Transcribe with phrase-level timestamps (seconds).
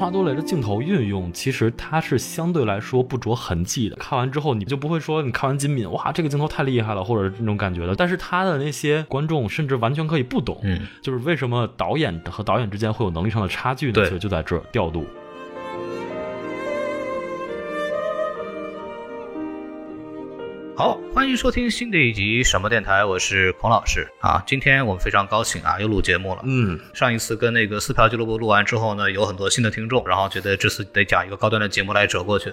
[0.00, 3.96] 托马多雷的镜头运用，其实它是相对来说不着痕迹的。
[3.96, 7.94] 看完之后，你就不会说你看完金敏，哇，这个镜头太厉害了，或者那种感觉的。
[7.94, 13.92] 但是他的那些观众甚至完全可以不懂，嗯，就是为什么导演和导演之间会有能力上的差距呢？
[13.92, 15.04] 对其实就在这儿调度。
[21.20, 24.42] 欢迎收听新的一集什么电台，我是孔老师啊。
[24.46, 26.40] 今天我们非常高兴啊，又录节目了。
[26.46, 32.50] 嗯，上一次跟那个撕票俱乐部录完之后呢，有很多新的听众，然后觉得这次得讲一个高端的节目来折过去。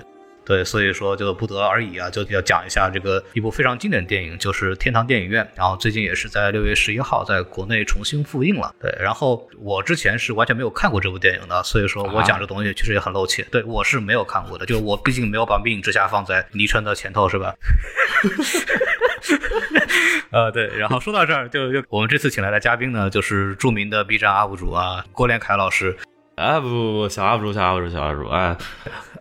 [0.47, 8.73] 对，所以说就不得而已啊，就要讲一下这个一部非常经典的电影，就是《天堂电影院》，然后最近也是在六月十一号在国内重新复映了。
[8.79, 13.43] 对，然后我之前是完全没有看过这部电影的，所以说我讲这东西确实也很露怯。
[13.51, 17.53] 对我是没有看过的，就我毕竟没有把《命运之下》放在昵称的前头，是吧？
[20.31, 25.95] 呃，对，然后说到这儿，就就我们这次请来的嘉宾呢，就是著名的 B 站 UP 主啊，郭连凯老师，
[26.35, 28.55] 哎，不不不，小 UP 主，小 UP 主，小 UP 主，哎，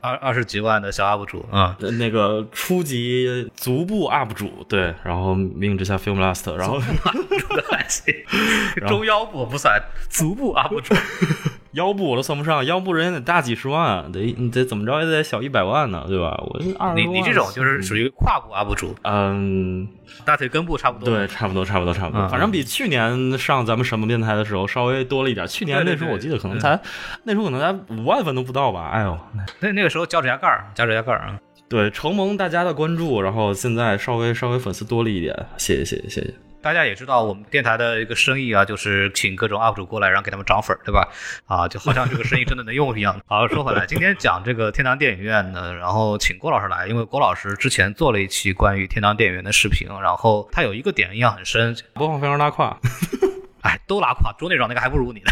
[0.07, 6.81] 二二十几万的小 UP 主啊，那个初级足部 UP 主，对，然后《命运之下》Film Last， 然后
[8.87, 10.95] 中腰部不算，足部 UP 主，
[11.77, 16.35] 腰部我都算不上，腰部人家得大几十万，得你得怎么着也得小一百万呢，对吧？
[16.43, 19.87] 我二十你你这种就是属于跨部 UP 主，嗯，
[20.25, 22.29] 大腿根部差不多，对，差不多，差不多，差不多，嗯。
[22.31, 25.47] 反正比去年上咱们什么电台的时候稍微多了一点。
[25.47, 26.81] 去年那时候我记得可能才
[27.25, 29.19] 那时候可能才五万粉都不到吧，哎呦，
[29.61, 31.39] 那那个时候脚趾甲盖儿，脚趾甲盖儿啊，
[31.69, 36.35] 对，承蒙大家的关注，然后现在稍微稍微粉丝多了一点，谢谢谢谢谢谢。
[36.67, 41.07] 大家也知道我们电台的一个生意啊， 就是请各种 UP 主过来，然后给他们涨粉儿，对吧？
[41.47, 43.17] 啊，就好像这个生意真的能用一样。
[43.29, 52.77] 好，说回来，今天讲这个天堂电影院呢，然后请郭老师来，因为郭老师之前做了一期关于天堂电影院的视频，然后他有一个点印象很深，播放非常拉胯，
[53.63, 55.31] 哎，都拉胯，桌内长那个还不如你呢。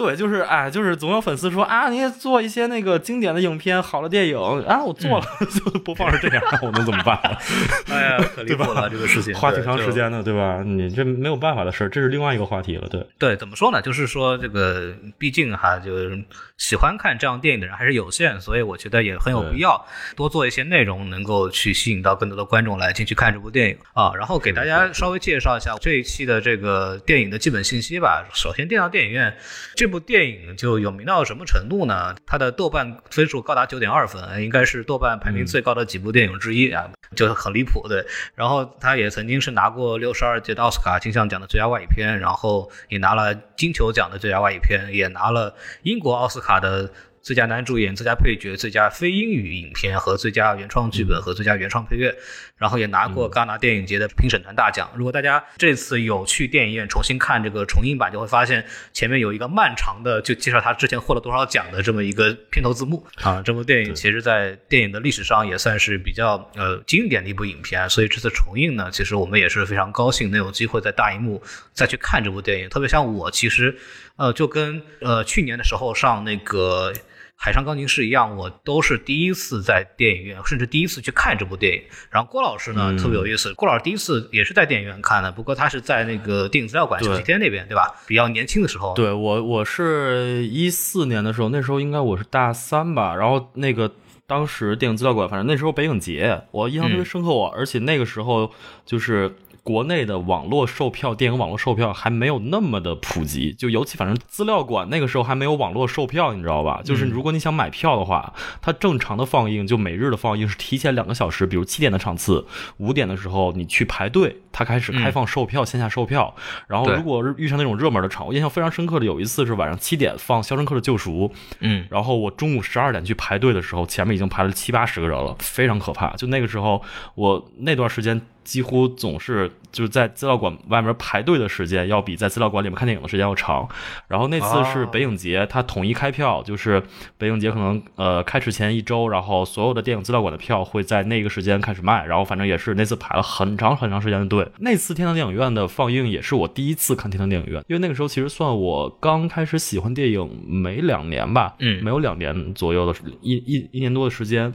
[0.00, 4.34] 对，就是哎，就是总有粉丝说啊，你也做一些那个经典的影片、好的电影
[4.66, 7.20] 啊，我做了， 就播放是这样， 我能怎么办？
[7.92, 10.62] 哎呀，可离谱了这个事情，花挺长时间的，对吧？
[10.64, 13.06] 你这没有办法的事儿，这是另外一个话题了，对。
[13.18, 13.82] 对，怎么说呢？
[13.82, 16.24] 就是说这个，毕竟哈，就是
[16.56, 19.84] 喜欢看这样电影的人还是有限，所以我觉得也很有必要
[20.16, 24.12] 多做一些内容，能够去吸引到更多的观众来进去看这部电影啊。
[24.16, 28.24] 然后给大家稍微介绍一下这一期的这个电影的基本信息吧。
[28.32, 29.30] 首先，《电到电影院》
[29.74, 32.14] 这部电影就有名到什么程度呢？
[32.24, 37.86] 它的豆瓣分数高达九点二分，应该是豆瓣排名最高的几部电影之一啊，就很离谱。
[37.88, 46.90] 对，然后他也曾经是拿过六十二届的奥斯卡金像奖的最佳外语片，然后也拿了金球奖的最佳外语片，也拿了英国奥斯卡的
[47.22, 52.14] 最佳男主演、最佳配角、最佳非英语影片和最佳原创剧本和最佳原创配乐，
[52.56, 54.90] 然后也拿过戛纳电影节的评审团大奖。
[54.96, 58.64] 如果大家这次有去电影院重新看这个重映版，就会发现
[58.94, 63.42] 前面有一个漫长的就介绍他之前获了多少奖的这么一个片头字幕啊。
[63.44, 71.42] 这部电影其实在电影的历史上也算是比较呃经典的一部影片，所以这次重映呢，其实我们也是非常高兴能有机会在大荧幕
[71.74, 72.68] 再去看这部电影。
[72.70, 73.76] 特别像我，其实
[74.16, 76.94] 呃就跟呃去年的时候上那个。
[77.42, 81.82] 海上钢琴师一样，我都是第一次在电影院，甚至第一次去看这部电影。
[82.10, 87.94] 然后郭老师呢，嗯特别有意思，郭老师第一次也是在电影院看的，不过他是在那个电影资料馆对小西天那边，对吧？
[88.06, 88.92] 比较年轻的时候。
[88.94, 93.90] 对我，我是一四年的时候，那时候应该我是大三吧，然后那个
[94.26, 98.52] 当时电影资料馆，反正那时候北影节，我印象特别深刻我，而且那个时候
[98.84, 99.34] 就是。
[99.62, 106.80] 国内的网络售票，电影网络售票还没有那么的普及，就尤其反正资料馆那个时候还没有网络售票，你知道吧？
[106.84, 112.46] 就是如果你想买票的话，它正常的放映就每日的放映是提前两个小时，比如七点的场次，
[112.78, 116.34] 五点的时候你去排队，它开始开放售票，线下售票。
[116.66, 121.28] 然后如果遇上那种热门的场，我印象非常深刻的有一次是晚上七点放《肖申克的救赎》，
[121.60, 126.16] 嗯，然后我中午十二点去排队的时候，前面已经排了七八十个人了，非常可怕。
[126.16, 126.82] 就那个时候，
[127.14, 133.68] 我那段时间几乎总是就是在资料馆外面排队的时间，要比在资料馆里面看电影的时间要长。
[134.08, 136.82] 然后那次是哦北影节，它统一开票，就是
[137.16, 142.04] 北影节可能呃开始前一周，然后所有的电影资料馆的票会在那个时间开始卖。
[142.06, 144.48] 然后反正也是那次排了很长很长时间的队。
[144.58, 154.52] 那次天堂电影院的放映也是我第一次看天堂电影院，因为那个时候其实算我刚开始喜欢电影没两年吧，嗯没有两年左右的一一一年多的时间。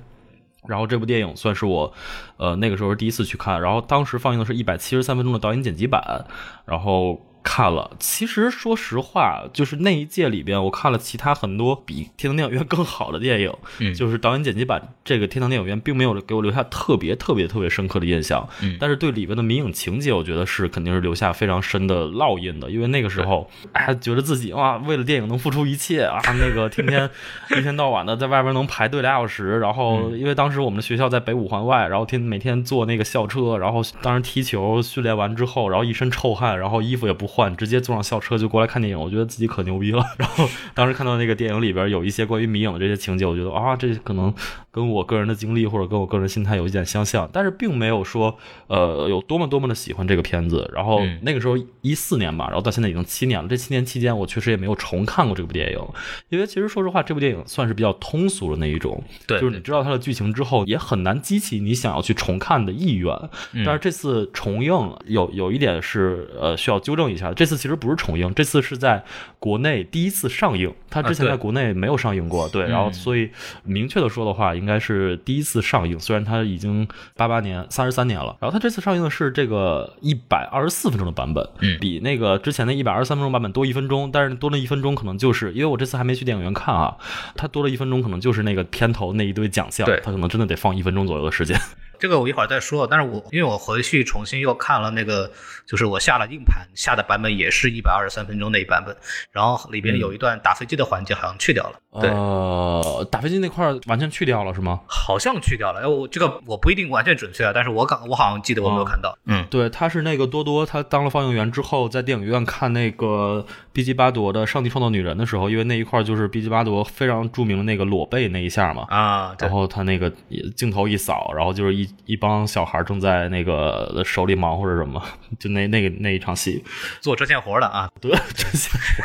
[0.68, 1.94] 然后这部电影算是我，
[2.38, 3.62] 呃，那个时候第一次去看。
[3.62, 6.26] 然后当时放映的是一百七十三分钟的导演剪辑版，
[6.66, 7.92] 然后看了。
[8.00, 13.94] 其实说实话，就是那一届里边，我看了其他很多比《天堂电影院》更好的电影，嗯。
[13.94, 18.76] 就是导演剪辑版这个《天堂电影院》并没有给我留下特别特别特别深刻的印象，嗯。
[18.80, 27.08] 但是对里边的民影情节，我觉得是肯定是留下非常深的烙印的，因为那个时候哎，觉得自己哇，为了电影能付出一切啊， 那个天天
[27.52, 40.02] 一天到晚的在外边能排队俩小时，然后因为当时我们的学校在北五环外，然后天每天坐那个校车，然后当时踢球训练完之后，然后一身臭汗，然后衣服也不换，直接坐上校车就过来看电影，我觉得自己可牛逼了。
[40.18, 44.34] 然后当时看到那个电影里边有一些关于迷影的这些情节，我觉得啊，这可能
[44.76, 48.38] 跟我个人的经历或者跟我个人心态有一点相像，但是并没有说
[48.68, 50.70] 呃有多么多么的喜欢这个片子。
[50.76, 51.20] 然后嗯。
[51.22, 55.80] 那个时候一四年吧，然后到现在已经七年了，这七年期间我确实也没有重看过这部电影，
[56.28, 63.16] 因为其实说实话，这部电影算是比较通俗的那一种，对就是你知道它的剧情之后，也很难激起你想要去重看的意愿。
[63.54, 63.64] 嗯。
[63.66, 64.74] 但是这次重映
[65.06, 69.04] 有有一点是呃需要纠正一下，这次其实不是重映，这次是在
[69.40, 72.94] 国内第一次上映，它之前在国内没有上映过，对，然后嗯。
[72.94, 73.30] 所以
[73.64, 81.78] 明确的说的话，应该是第一次上映，虽然它已经八八年三十三年了，然后它这次上映的是这个一百二十四分钟的版本，嗯。
[81.80, 86.96] 比那个之前的一百二十三分钟版本多一分钟，但是多了一分钟可能就是因为我这次还没去电影院看啊，
[87.36, 90.02] 它多了一分钟可能就是那个片头那一堆奖项，对。
[90.04, 91.60] 它可能真的得放一分钟左右的时间。
[92.00, 95.32] 这个我一会儿再说，但是我因为我回去重新又看了那个，
[95.66, 98.96] 就是我下了硬盘下的版本，也是一百二十三分钟那一版本，
[99.32, 104.82] 然后里边有一段打飞机的环节好像去掉了，对，呃，打飞机那块儿完全去掉了是吗？
[104.88, 120.12] 好像去掉了，哎，我这个我不一定完全准确啊，但是我刚我好像记得我没有看到，嗯，对，他是那个多多，他当了放映员之后，在电影院看那个毕吉巴朵的《上帝创造女人》的时候，因为那一块儿就是毕吉巴朵非常著名的那个裸背那一下嘛，啊，然，后他那个
[120.56, 125.02] 镜头一扫，然后就是一一帮小孩正在那个手里忙活着什么，
[125.40, 126.64] 就那那个那一场戏，
[127.02, 129.04] 做针线活的啊，对，针线活。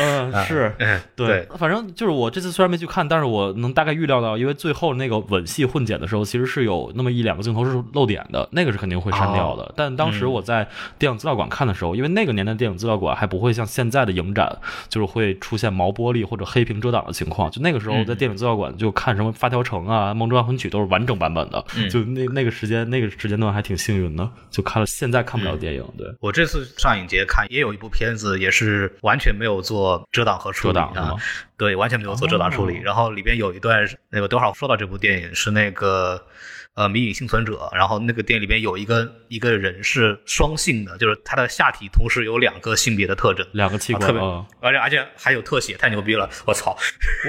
[0.00, 9.72] 嗯， 是，嗯，对，反正就是我这次虽然没去看，但是我能大概预料到，因为最后那个吻戏混剪的时候，其实是有那么一两个镜头是漏点的，那个是肯定会删掉的。
[9.76, 10.68] 但当时我在
[10.98, 14.58] 电影资料馆看的时候，因为那个年代电影资料馆还不会像现在的影展，
[14.88, 17.50] 就是会出现毛玻璃或者黑屏遮挡的情况。
[17.50, 25.84] 就那个时候在电影资料馆就看什么《发条城》啊、《梦中安魂曲》都是完整版本的，就那那个时间那个时间段还挺幸运的，就看了现在看不了电影。
[25.96, 31.20] 对，我这次上影节看也有一部片子，也是完全没有做遮挡和处理啊遮挡是吗，
[31.56, 32.78] 对，完全没有做遮挡处理。
[32.78, 36.20] 哦然后里边有一段那个，等会儿说到这部电影是那个
[36.74, 44.46] 呃《迷影幸存者》，然后那个电影里边有一个一个人是双性的，就是他的下体同时有两个性别的特征，两个器啊特别官啊。
[44.60, 46.28] 而且而且还有特写，太牛逼了！
[46.46, 46.76] 我操，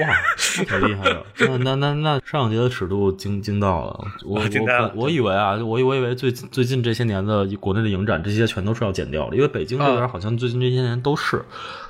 [0.00, 1.26] 哇，太厉害了。
[1.38, 11.44] 那那那那上一节的尺度惊惊到了，我我我我以为啊，我以我以为最最近这些年的国内的影展，这些全都是要剪掉的，因为北京这边好像最近这些年都是，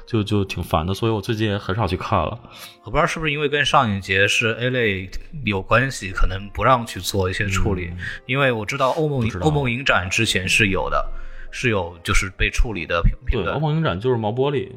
[0.06, 2.38] 就就挺烦的，所以我最近也很少去看了。
[2.84, 5.10] 我不知道是不是因为跟上影节是 A 类
[5.44, 7.90] 有关系，可能不让去做一些处理。
[8.26, 11.06] 因为我知道欧盟嗯知道欧梦影展之前是有的，
[11.50, 14.70] 是有就是被处理的对，欧段，盟影展就是毛玻璃，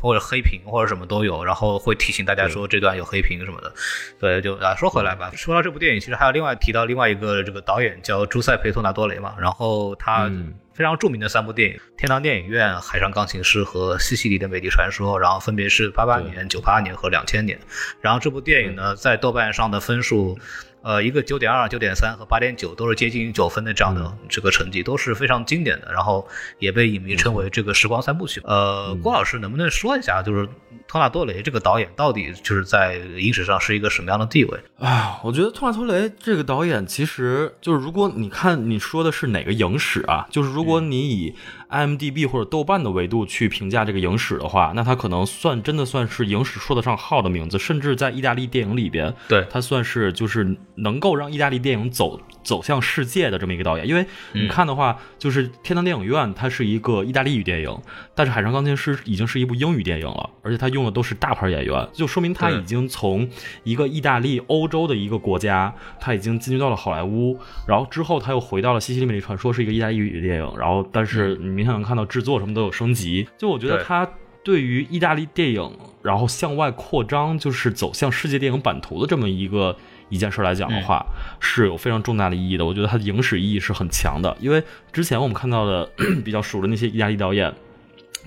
[0.00, 3.72] 或者黑屏或者什么都有，然后会提醒大家说这段有黑屏什么的。
[4.18, 17.58] 对，就啊说回来吧，说到这部电影，其实还有另外提到另外一个这个导演叫朱塞佩托纳多雷嘛，然后他嗯非常著名的三部电影《天堂电影院》《海上钢琴师》和《西西里的美丽传说》，然后分别是八八年、九八年和两千年。
[18.00, 20.38] 然后这部电影呢，在豆瓣上的分数。
[20.82, 25.92] 呃，一个九点二、九点三和八点九都是接近九分的这样的这个成绩，都是非常经典的。
[25.92, 26.26] 然后
[26.58, 28.40] 也被影迷称为这个时光三部曲。
[28.44, 30.48] 呃，郭老师能不能说一下，就是
[30.86, 34.58] 托纳多雷这个导演到底就是在影史上是一个什么样的地位？
[34.78, 41.34] 啊，我觉得托纳多雷这个导演，其实就是如果你看你说的是哪个影史啊，就是如果你以
[41.70, 53.86] IMDB 或者豆瓣的维度去评价这个影史的话，那他可能算真的算是影史说得上号的名字，甚至在意大利电影里边，对他算是就是能够让意大利电影走走向世界的这么一个导演。
[53.86, 57.78] 因为你看的话，就是《天堂电影院》它是一个意大利语电影，
[58.14, 63.28] 但是《海上钢琴师》已经是一部英语电影了，而且他用的都是大牌演员，就说明他已经从
[63.64, 74.08] 一个意大利、欧洲的一个国家，他已经进军到了好莱坞，然后之后他又回到了《西西里美丽传说》，是一个意大利语电影，然后但是你明显能看到制作什么都有升级，就我觉得对他。
[74.44, 75.70] 对于意大利电影，
[76.00, 79.76] 然后向外扩张，就是走向世界电影版图的这么一个
[80.08, 81.04] 一件事来讲的话，
[81.40, 82.64] 是有非常重大的意义的。
[82.64, 84.62] 我觉得它的影史意义是很强的，因为
[84.92, 85.88] 之前我们看到的
[86.24, 87.52] 比较熟的那些意大利导演，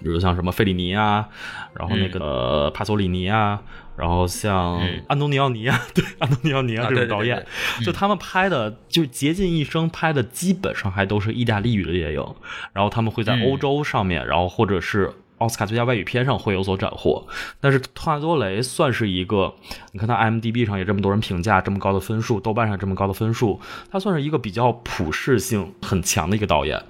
[0.01, 1.27] 比如像什么费里尼啊，
[1.73, 3.61] 然后那个、呃帕索里尼啊，
[3.97, 7.45] 然后像安东尼奥尼啊， 对，安东尼奥尼啊啊这种对对对导演，
[7.79, 7.85] 对。
[7.85, 12.35] 就他们拍的，就竭尽一生拍的，基本上还都是意大利语的电影，
[12.73, 13.43] 然后他们会在嗯。
[13.45, 15.11] 欧洲上面，然后或者是。
[15.41, 17.27] 奥斯卡最佳外语片上会有所斩获，
[17.59, 19.53] 但是托纳多雷算是一个，
[19.91, 23.59] 你看他 IMDB 上也这么多人评价，这么高的分数，豆瓣上这么高的分数，
[23.91, 26.81] 他算是一个比较普适性很强的一个导演。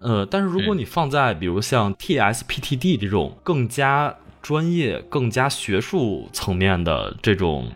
[0.00, 7.70] 呃，但是如果你放在比如像 TSPTD 这种更加专业、更加学术层面的这种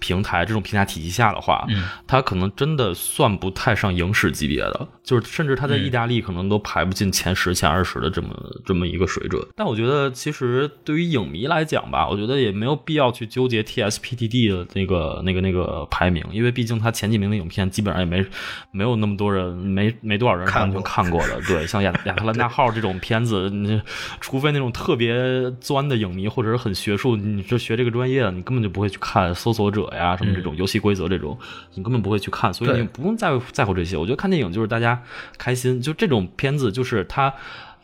[0.00, 8.28] 平台、这种评价体系下的话，嗯它可能真的算不太上影史级别的，就是甚至它在嗯意大利可能都排不进前十、前二十的这么
[8.64, 9.42] 这么一个水准。
[9.56, 18.24] 但我觉得，其实对于影迷来讲吧，我觉得也没有必要去纠结 TSPTD 的那个那个那个排名，因为毕竟它前几名的影片基本上也没
[18.70, 21.40] 没有那么多人，没没多少人完全看过看过的。
[21.48, 23.80] 对，像亚亚特兰大号这种片子， 你
[24.20, 31.38] 除非那种特别钻的影迷或者是很学术，你是学这个专业的，你根本就不会去看《搜索者》呀什么这种游戏规则这种，
[31.74, 33.96] 你根本不会去看，所以你不用在乎在乎这些。
[33.96, 35.02] 我觉得看电影就是大家
[35.36, 37.34] 开心，就这种片子就是它。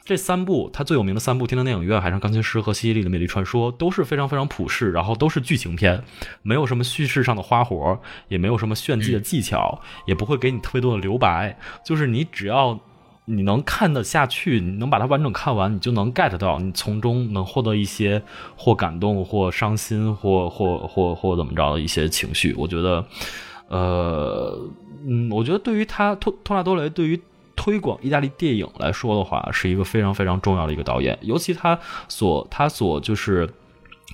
[0.03, 6.03] 这三部，它最有名的三部《天堂电影院》《海上钢琴师》和《西西里的美丽传说》都是非常非常普世，然后都是剧情片，
[6.43, 12.81] 没有什么叙事上的花活，也没有什么炫技的技巧，也不会给你特别多的留白，就是你只要
[13.31, 18.23] 你能看得下去，你能把它完整看完，你就能 get 到，你从中能获得一些
[18.57, 22.53] 或感动、或伤心、或或或或怎么着的一些情绪。
[22.59, 23.05] 我觉得，
[23.69, 24.59] 呃，
[25.07, 27.21] 嗯，我觉得对于他托托纳多雷对于
[27.55, 33.49] 推广意大利电影来说的话，是一个非常非常重要的一个导演，尤其他所他所就是。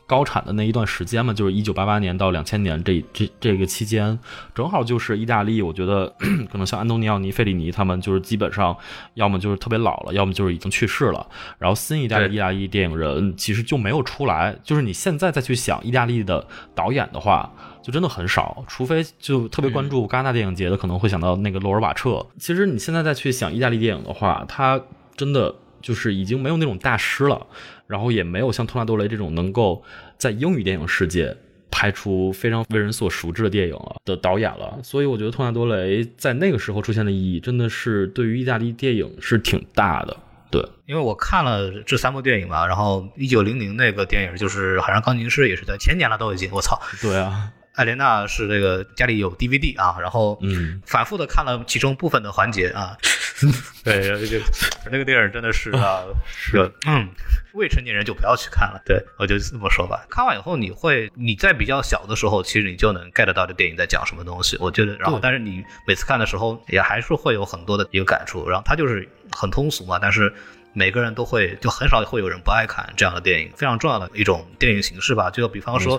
[0.06, 4.18] 高产的那一段时间嘛，就是一九八八年到两千年这这这个期间，
[4.54, 6.06] 正好就是意大利，我觉得
[6.50, 8.76] 可能像安东尼奥尼、费里尼他们，就是基本上
[9.14, 11.26] 要么就是特别老了，要么就是已经去世了。
[11.58, 22.25] 然后新一代的意大利电影人其实就没有出来，就是你现在再去想意大利的导演的话，就真的很少，除非就特别关注戛纳电影节的，可能会想到那个洛尔瓦彻。
[22.38, 24.80] 其实你现在再去想意大利电影的话，他
[25.16, 27.46] 真的就是已经没有那种大师了，
[27.87, 29.83] 然后也没有像托纳多雷这种能够
[30.19, 31.37] 在英语电影世界
[31.71, 34.78] 拍出非常为人所熟知的电影了的导演了。
[34.83, 40.16] 所以我觉得托纳多雷在那个时候出现的意义，真的是对于意大利电影是挺大的。
[40.49, 46.81] 对，因为我看了这三部电影嘛，然后一九零零那个电影就是《海上钢琴师》，也是在前年了都已经，我操！
[47.02, 52.97] 对啊，艾莲娜是这个家里有 DVD 啊，然后嗯，反复的看了其中部分的环节啊。
[53.85, 54.45] 对，这个
[54.90, 57.06] 那个电影真的是啊， 是嗯，
[57.52, 58.80] 未成年人就不要去看了。
[58.85, 60.04] 对我就这么说吧。
[60.09, 64.56] 看完以后，你会你在比较小的时候，其实你就能 get 到这电影在讲什么东西。
[64.59, 68.49] 我觉得，然后但是你每次看的时候，也还是会有很多的一个感触。
[68.49, 70.33] 然后它就是很通俗嘛，但是。
[70.78, 75.30] 每个人都会，就很少会有人不爱看这样的电影，非常重要的一种电影形式吧。
[75.30, 75.99] 就比方说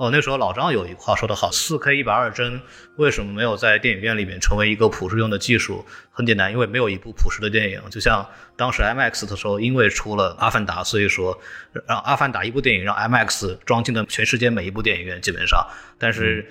[0.00, 2.58] 哦，那时候老张有一话说得好，四 K 一百二帧
[2.96, 5.84] 为什么没有在电影院里面成为一个普适用的技术？
[6.10, 7.82] 很简单，因为没有一部普适的电影。
[7.90, 8.26] 就像
[8.56, 11.38] 当时 IMAX 的时候，因为出了《阿凡达》，所以说
[11.86, 15.68] 让《阿凡达》一部电影让 IMAX 装进了全世界每一部电影院，基本上。
[15.98, 16.50] 但是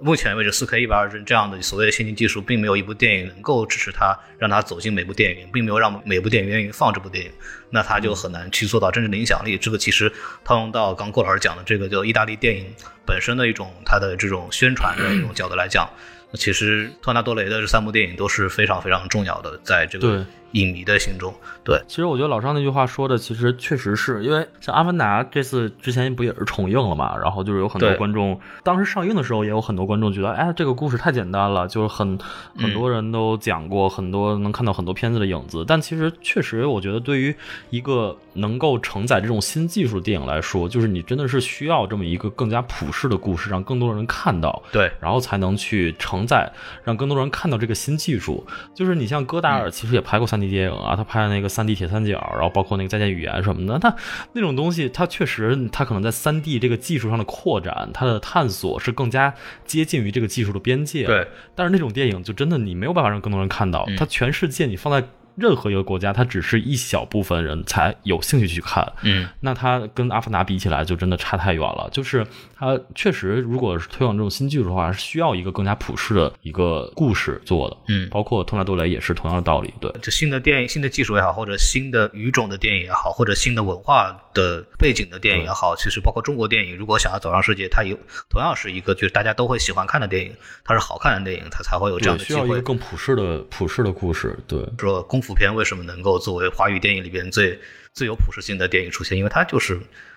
[0.00, 7.30] 目前为止，四 K 一百二帧这样的所谓的先进技术，并没有一部电影能够支持它，让它走进每部电影，并没有让每部电影愿意放这部电影，
[7.70, 9.56] 那它就很难去做到真正的影响力。
[9.56, 10.12] 这个其实
[10.44, 12.66] 套用到刚郭老师讲的这个，就意大利电影
[13.06, 15.88] 本身的一种它的这种宣传的一种角度来讲，
[16.34, 20.26] 其实托纳多雷的这三部电影都是非常非常重要的，在这个
[20.56, 21.32] 影迷的心中。
[21.62, 32.18] 对，其实我觉得老张那句话说的，其实确实是因为像《阿凡达》这次之前不也是重映了嘛，然后就是有很多观众当时上映的时候，也有很多观众觉得，哎，这个故事太简单了，就是很
[32.56, 35.64] 很多人都讲过，很多能看到很多片子的影子。
[35.66, 37.34] 但其实确实，我觉得对于
[37.70, 44.62] 一个能够承载这种新技术电影来说，就是你真的是需要这么一个更加普世的故事，让更多人看到。
[44.70, 46.50] 对，然后才能去承载，
[46.84, 48.46] 让更多人看到这个新技术。
[48.74, 53.94] 就是你像戈达尔，其实也拍过 3D 电影啊，他拍的那个三 D 铁三角，然后包括那个再见语言什么的，他
[54.32, 59.34] 那种东西，他确实他可能在三 D 这个技术上的扩展，它的探索是更加
[59.64, 61.04] 接近于这个技术的边界。
[61.04, 65.06] 对，但是那种电影就真的你没有办法让更多人看到，它全世界你放在。
[65.36, 71.88] 任何一个国家，它只是一小部分人才有兴趣去看，嗯，那它跟《阿凡达》比起来，就真的差太远了。
[71.92, 72.26] 就是
[72.56, 77.76] 它确实，如果是推广这种新技术的话，是需要一个更加普世的一个故事做的。
[77.88, 79.72] 嗯包括托纳多雷也是同样的道理。
[79.80, 87.98] 对，就新的电影、新的技术也好，或者新的语种的电影也好，或者新的文化的背景的电影也好，其实包括中国电影，如果想要走上世界，它有
[88.30, 90.32] 同样是一个就是大家都会喜欢看的电影，
[90.64, 92.62] 它是好看的电影，它才会有这样的机会需要一个。
[92.62, 94.36] 更普世的普世的故事。
[94.46, 97.58] 对，说功夫功夫片为什么能够作为华语电影里边最
[97.92, 99.18] 最有普适性的电影出现？
[99.18, 99.76] 因为它就是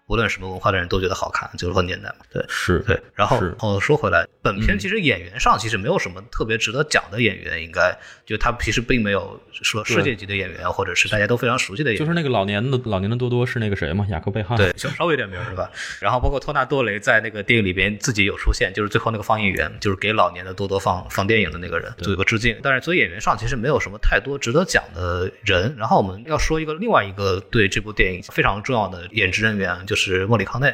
[0.09, 2.25] 无论什么文化的人都觉得好看，就是很简单嘛。
[2.33, 2.99] 对，是对。
[3.13, 11.99] 然后是哦，说回来，本片其实演员上其实没有什么特别值得讲的演员，应该就他其实并没有说世界级的演员，或者是大家都非常熟悉的演员。
[11.99, 14.57] 就是那个老年的老年的多多是那个谁嘛，雅克贝汉。
[14.57, 15.69] 对，稍稍微有点名是吧？
[15.99, 22.57] 然后包括托纳多雷在那个电影里边自己有出现，就是最后那个放映员，就是给老年的多多放放电影的那个人做一个致敬。
[22.63, 25.75] 但是作为演员上其实没有什么太多值得讲的人。
[25.77, 30.73] 然后我们要说一个另外一个对这部电影非常重要的演职人员，就是莫里康内。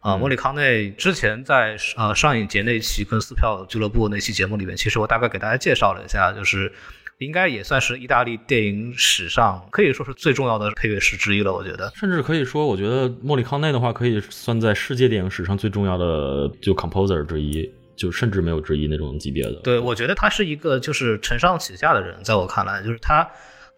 [0.00, 6.72] 啊，莫里康内之前在呃上影节那期跟撕票俱乐部那期节目里面，其实我大概给大家介绍了一下，就是
[7.18, 11.52] 应该也算是意大利电影史上可以说是最重要的配乐师之一了。
[11.52, 19.54] 我觉得，甚至可以说，我觉得莫里康内的话可以算在世界电影史上最重要的就 composer 之一，就甚至没有之一那种级别的。
[19.64, 23.28] 对，我觉得他是一个就是承上启下的人，在我看来，就是他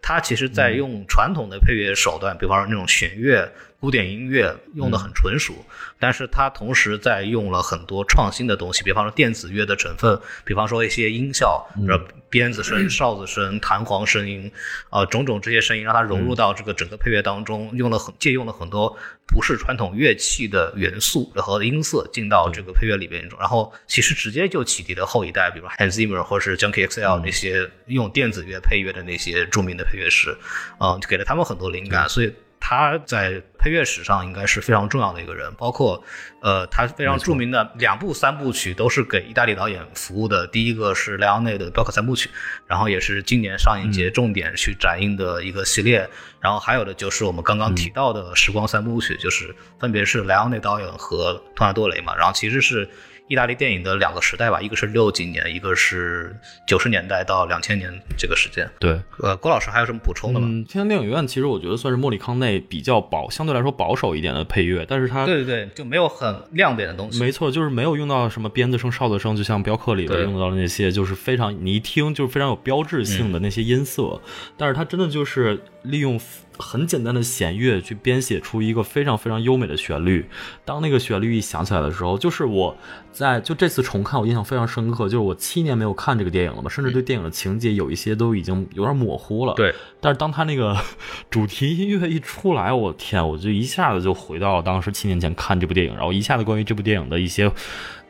[0.03, 3.51] 他其实在用传统的配乐手段，比方说那种弦乐。
[3.81, 5.55] 古典音乐用的很纯熟，
[5.97, 14.51] 但是它同时在用了很多创新的东西，比方说电子乐的成分，比方说一些音效，呃，鞭子声、 哨子声、弹簧声音，
[14.91, 18.95] 啊，种种这些声音让它融入到这个整个配乐当中，用了很借用了很多
[19.25, 30.37] 不是传统乐器的元素和音色进到这个配乐里边中，然后其实直接就启迪了后一代，比如 Hans Zimmer 或者是 Junkie XL 那些用电子乐配乐的那些著名的配乐师，
[30.77, 32.31] 啊，给了他们很多灵感，所以。
[32.61, 36.01] 他在配乐史上应该是非常重要的一个人，包括，
[36.41, 40.47] 呃，他非常著名的两部三部曲都是给意大利导演服务的。
[40.47, 42.29] 第一个是莱昂内的《雕刻三部曲》，
[42.67, 46.07] 然后也是今年上映节重点去展映的一个系列。
[46.39, 52.15] 然后还有的就是我们刚刚提到的《时光三部曲》，就是分别是莱昂内导演和托纳多雷嘛。
[52.15, 52.87] 然后其实是。
[53.31, 56.35] 意大利电影的两个时代吧，一个是六几年，一个是
[56.67, 58.69] 九十年代到两千年这个时间。
[58.77, 60.47] 对，呃，郭老师还有什么补充的吗？
[60.49, 67.21] 嗯，天堂电影院其实我觉得算是莫里康内比较保，相对来说保守一点的配乐，但是它对对对，就没有很亮点的东西。
[67.21, 74.19] 没错，就是没有用到什么鞭子声、哨子声，就像镖客里边用到的那些，就是非常你一听就是非常有标志性的那些音色，
[74.57, 76.19] 但是它真的就是利用。
[76.59, 80.23] 很简单的弦乐去编写出一个非常非常优美的旋律。
[80.63, 82.77] 当那个旋律一响起来的时候，就是我
[83.11, 85.05] 在就这次重看，我印象非常深刻。
[85.05, 89.55] 就是我七年没有看这个电影了嘛，甚至对电影的情节有一些都已经有点模糊了。
[89.55, 89.73] 对。
[89.99, 90.77] 但是当他那个
[91.31, 97.51] 主题音乐一出来，我天，我就一下子就回到了当时七年前看这部电影，然后一下子关于这部电影的一些。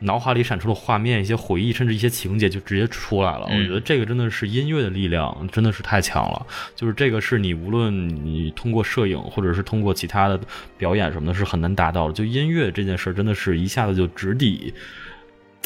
[0.02, 3.46] 脑海里闪出的画面、一些回忆，甚至一些情节就直接出来了。
[3.46, 6.46] 我觉得这个真的是音乐的力量，真的是太强了。
[6.74, 10.40] 就是这个是你无论你通过摄影，或者是通过其他的
[10.76, 12.12] 表演什么的，是很难达到的。
[12.12, 14.74] 就音乐这件事，真的是一下子就直抵。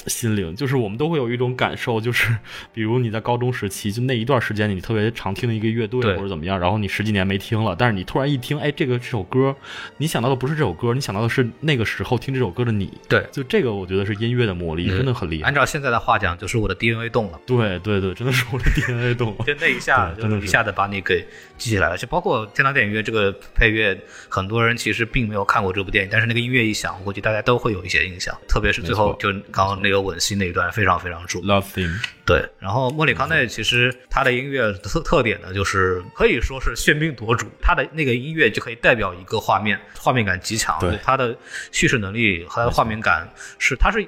[0.07, 2.37] 心灵就是我们都会有一种感受，就是
[2.73, 9.55] 比如你在高中时期，就那一段时间你特别常听的一个乐队或者怎么样，然后你十几年没听了，但是你突然一听，哎，这个这首歌，
[9.99, 12.93] 你想到的不是这首歌，你想到的是那个时候听这首歌的你。
[13.09, 15.49] 对，就这个我觉得是音乐的魔力，真的很厉害。
[15.49, 17.41] 按照现在的话讲，就是我的 DNA 动了。
[17.47, 19.37] 对对对，真的是我的 DNA 动了。
[19.47, 21.27] 就那一下，真的一下子把你给
[21.59, 21.97] 记起来了。
[21.97, 30.71] 就包括天堂电影院这个配乐，很多人其实并没有看过这部电影，但是那个音乐一响，我估计大家都会有一些印象，特别是最后就刚刚那个吻戏那一段。
[30.73, 31.99] 非常非常著 Love theme。
[32.25, 41.37] 对，然后莫里康内其实他的音乐特特点呢，就是可以说是喧宾夺主，他的那个音乐就可以代表一个画面，画面感极强，对他的
[41.71, 43.29] 叙事能力和他的画面感
[43.59, 44.07] 是，他是。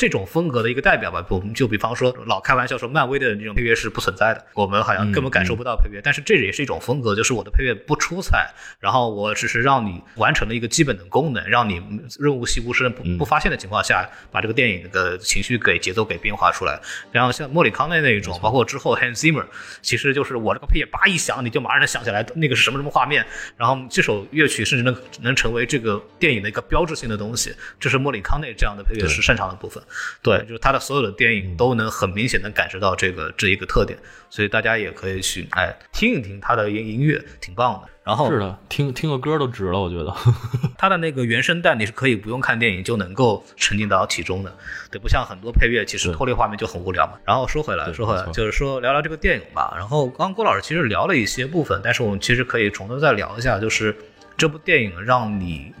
[0.00, 6.00] 这种风格的一个代表吧，我们就比方说老开玩笑说漫威的那种配乐是不存在的，我们好像根本感受不到配乐。
[6.02, 11.82] 但是这也是一种风格，就是我的配乐不出彩，然后我只是让你完成了一个基本的功能，让你
[12.18, 16.80] 润物细无声、不不发现的情况下，把这个电影的情绪给节奏给变化出来。
[17.12, 19.44] 然后像莫里康内那一种，包括之后 Hans Zimmer，
[19.82, 23.22] 其实就是我这个配乐叭一响，你就马上能想起来那个是什么什么画面，
[23.58, 27.54] 然后这首乐曲甚至能能成为这个电影的一个标志性的东西。
[27.78, 29.82] 这是莫里康内这样的配乐师擅长的部分。
[30.22, 33.98] 对，就是他的所有的电影都能很明显的感受到这个这一个特点，
[34.28, 37.88] 所以大家也可以去哎听一听他的音音乐，挺棒的。
[38.02, 40.12] 然后是的，听听个歌都值了，我觉得。
[40.76, 44.52] 他的那个原声带你是可以不用看电影就能够沉浸到其中的，
[44.90, 47.12] 对，不像很多配乐其实脱离画面就很无聊嘛。
[47.24, 49.74] 然后说回来，说回来，就是说聊聊这个电影吧。
[49.76, 53.94] 然后刚刚郭老师其实聊了一些部分，但是我们其实可以从头再聊一下，就是
[54.36, 55.72] 这部电影让你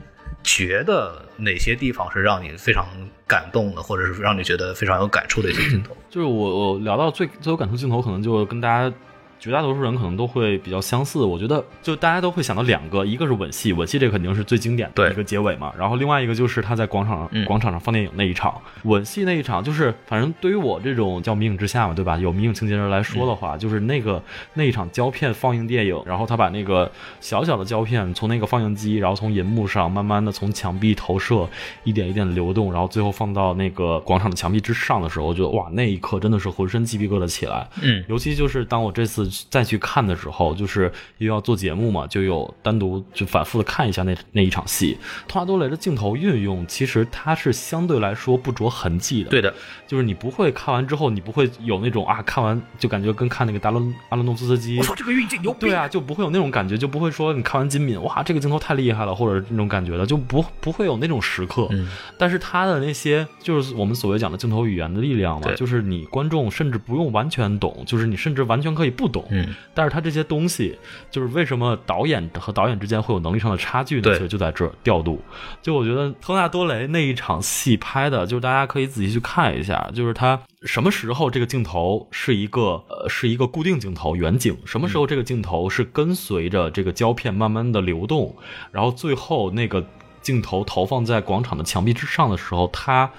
[0.42, 2.86] 觉得哪些地方是让你非常。
[3.30, 8.92] 感动的，或者是让你觉得非常有感触的一些镜头，就是我我聊到最最有感触镜头，可能就跟大家
[9.40, 11.20] 绝大多数人可能都会比较相似。
[11.20, 15.72] 我觉得就大家都会想到两个，一个是吻戏，吻戏这肯定是最经典的一个结尾嘛。
[15.78, 22.18] 然后另外一个就是他在广场广场上放电影那一场，吻戏那一场，就是反正对于我这种叫迷影之下嘛，对吧？
[22.18, 24.22] 有迷影情节人来说的话，就是那个
[24.54, 31.48] 那一场胶片放映电影，然后他把那个小小的胶片从那个放映机，然后从银幕上慢慢的从墙壁投射，
[31.84, 37.66] 一点一点的流动，然后最后放到那个广场的墙壁之上的时候，我觉得哇，那一刻真的是浑身鸡皮疙瘩起来。
[37.80, 44.98] 嗯，尤其就是当我这次再去看的时候，就是又要做节目嘛，就有单独就反复的看一下那那一场戏。
[45.28, 49.30] 托纳多雷的镜头运用，其实它是相对来说不着痕迹的。
[49.30, 49.54] 对的，
[49.86, 61.66] 就是你不会看完之后，你不会有那种啊，看完就感觉跟看那个达伦阿伦诺夫斯基，我操这个运镜牛逼，对啊，就不会有那种感觉，就不会说你看完金敏，哇，这个镜头太厉害了，或者那种感觉的，就不不会有那种时刻。
[61.70, 61.88] 嗯，
[62.18, 69.19] 但是他的那些就是我们所谓讲的镜头语言的力量嘛，就是你观众甚至不用完全懂，就是你甚至完全可以不懂。
[69.30, 70.78] 嗯，但是他这些东西，
[71.10, 74.02] 就是为什么导演和导演之间会有能力上的差距呢？
[74.02, 75.20] 对，其实就在这儿调度。
[75.60, 88.34] 就我觉得托纳多雷那一场戏拍的，就是大家可以仔细去看一下，就是他什么时候这个镜头是一个呃是一个固定镜头远景，什么时候这个镜头是跟随着这个胶片慢慢的流动，
[88.72, 89.84] 然后最后那个
[90.22, 93.10] 镜头投放在广场的墙壁之上的时候，他。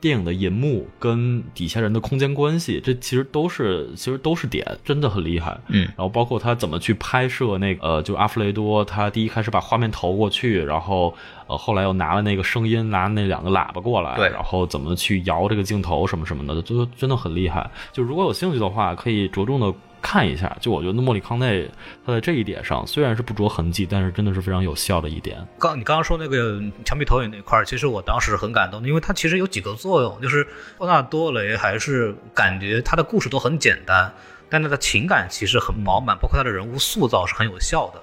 [0.00, 5.58] 电影的银幕跟底下人的空间关系，这其实都是其实都是点，真的很厉害。
[5.68, 11.14] 嗯，然后包括他怎么去拍摄那个，呃，就阿弗雷多，他第一开始把画面投过去，然后
[11.46, 17.70] 呃后来又拿了那个声音，拿那两个喇叭过来，对，然后怎么去摇这个镜头什么什么的，就真的很厉害。
[17.92, 19.72] 就如果有兴趣的话，可以着重的。
[20.02, 21.70] 看一下，就我觉得莫里康内
[22.04, 25.36] 他在这一点上虽然是不着痕迹，但是真的是非常有效的一点。
[25.58, 30.46] 刚你刚刚说那个墙壁投影那块儿，其实我当时很感动，因为它其实有几个作用，就是
[30.78, 34.12] 托纳多雷还是感觉他的故事都很简单，
[34.48, 38.02] 但他的情感其实很饱满，包括他的人物塑造是很有效的。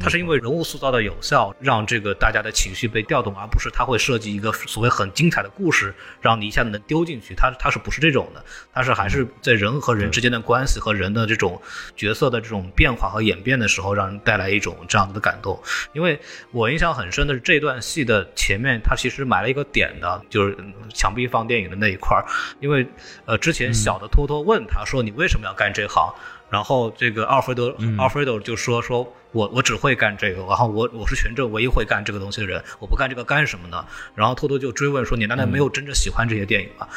[0.00, 7.34] 他是因为人物塑造的有效，让这个大家的情绪被调动，而不是它会设计一个所谓很精彩的故事，让你一下子能丢进去。
[7.34, 8.44] 它它是不是这种的？
[8.72, 11.60] 它是还是在人和人之间的关系和人的这种
[11.96, 15.60] 角色的这种变化和演变的时候，让人带来一种这样子的感动。
[15.92, 16.18] 因为
[16.52, 20.56] 我印象很深的是这段戏的前面，他其实埋了一个点的，就是
[20.94, 22.24] 墙壁放电影的那一块儿。
[22.60, 22.86] 因为
[23.26, 26.14] 呃，之前小的托托问他说：“你为什么要干这行？”
[26.50, 33.84] 然后这个阿尔弗德阿尔弗雷多就说：“说我我只会干这个，然后我我是全镇唯一会干这个东西的人，我不干这个干什么呢？”
[34.16, 36.88] 然后托托就追问说：“你难道没有真正喜欢这些电影吗？”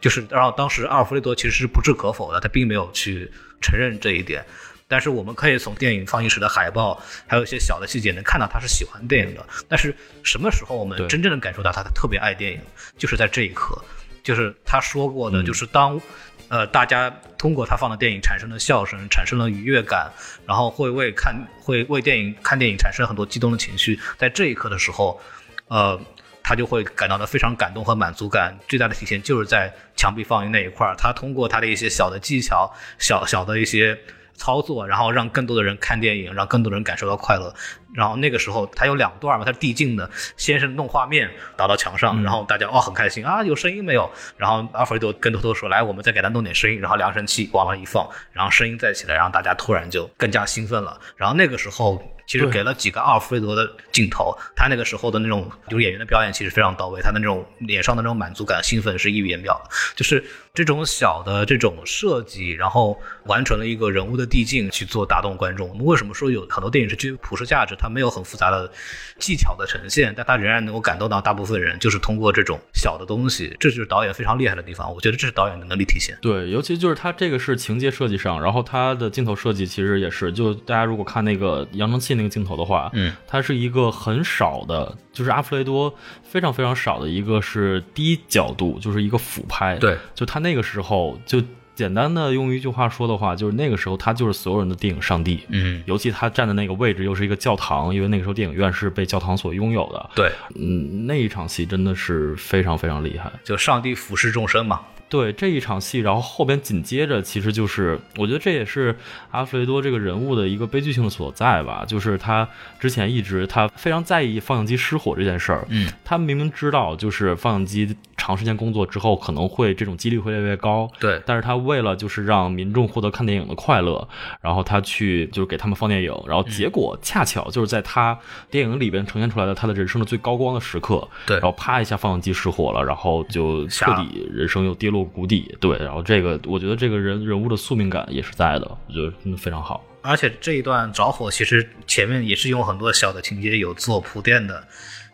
[0.00, 4.44] 就是然后当时阿尔弗雷德其实是不置可否的，他并没有去承认这一点。
[4.86, 9.44] 但是我们可以从电影放映室的海报，还有一些小的细节能看到他是喜欢电影的。
[9.68, 12.60] 但是什么时候我们真正的感受到他特别爱电影，
[12.96, 13.80] 就是在这一刻，
[14.22, 16.00] 就是他说过的，就是当。
[16.50, 17.08] 呃，大家
[17.38, 20.10] 通过他放的电影产生了笑声，产生了愉悦感，
[20.46, 21.32] 然后会为看
[21.62, 25.20] 会为电影看电影产生很多激动的情绪，在这一刻的时候，
[25.68, 25.98] 呃，
[26.42, 28.58] 他就会感到的非常感动和满足感。
[28.66, 33.96] 最大的体现就是在墙壁放映那一块儿，他通过他的一些小的技巧，小小的一些
[34.40, 37.54] 操作，然后让更多的人看电影，让更多人感受到快乐。
[37.92, 44.10] 然后那个时候它有两段嘛，它是递进的，先是弄画面打到墙上，然后大家哦很开心啊，有声音没有？
[44.38, 50.98] 然后阿弗雷多跟偷偷说来，我们再给他弄点声音，然后扬声器往那一放，然后声音再起来，然后大家突然就更加兴奋了。
[51.16, 65.68] 然后那个时候其实给了几个阿尔弗雷德的镜头，他那个时候的那种就是演员的表演其实非常到位，他的那种脸上的那种满足感、兴奋是溢于言表的，就是这种小的这种设计，然后完成了一个人物的递进去做打动观众。
[65.68, 67.74] 我们为什么说有很多电影是具有普世价值？
[67.76, 68.70] 它没有很复杂的
[69.18, 74.94] 技巧的呈现，但它仍然能够感动到大部分人，就是通过这种小的东西，这就是导演非常厉害的地方。
[74.94, 76.16] 我觉得这是导演的能力体现。
[76.22, 89.76] 对，尤其就是他这个是情节设计上，然后他的镜头设计其实也是，就大家如果看那个扬声器那个镜头的话，嗯，它是一个很少的，就是阿弗雷多非常非常少的一个是低角度，就是一个俯拍。
[89.76, 91.42] 对，就他那个时候就。
[91.76, 95.40] 简单的用一句话说的话，就是那个时候他就是所有人的电影上帝。
[95.48, 100.10] 嗯，尤其他站的那个位置又是一个教堂，因为那个时候电影院是被教堂所拥有的。
[100.14, 104.82] 对，嗯，那一场戏真的是非常非常厉害，就上帝俯视众生嘛。
[105.10, 108.96] 对这一场戏，然后后边紧接着，其实就是我觉得这也是
[109.32, 124.06] 阿弗雷多这个人物的一个悲剧性的所在吧，就是他之前一直他非常在意放映机失火这件事儿，嗯，他明明知道就是放映机长时间工作之后可能会这种几率会越来越高，对，但是他为了就是让民众获得看电影的快乐，
[124.40, 128.16] 然后他去就是给他们放电影，然后结果恰巧就是在他
[128.48, 134.99] 电影里边呈现出来的他的人生的最高光的时刻，对，然后啪一下放映机失火了，然后就彻底人生又跌落。
[135.00, 135.56] 落谷底。
[135.60, 139.84] 对，然后这个我觉得这个人人物的宿命感也是在的，我觉得真的非常好。
[140.02, 144.64] 而且这一段着火，其实前面也是用很多小的情节有做铺垫的。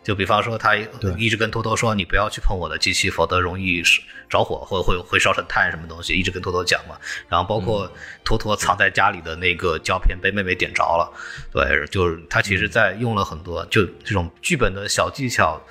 [0.03, 0.73] 就比方说，他
[1.17, 3.83] 一直跟托托说：“你不要去碰我的机器，否则容易
[4.29, 6.95] 着火，或会会烧成炭什么东西。”一直跟托托讲嘛。
[7.27, 7.91] 然后包括
[8.23, 11.11] 托托藏在家里的那个胶片被妹妹点着了。
[11.51, 15.61] 对，就是他其实在用了很多就这种剧本的小技巧。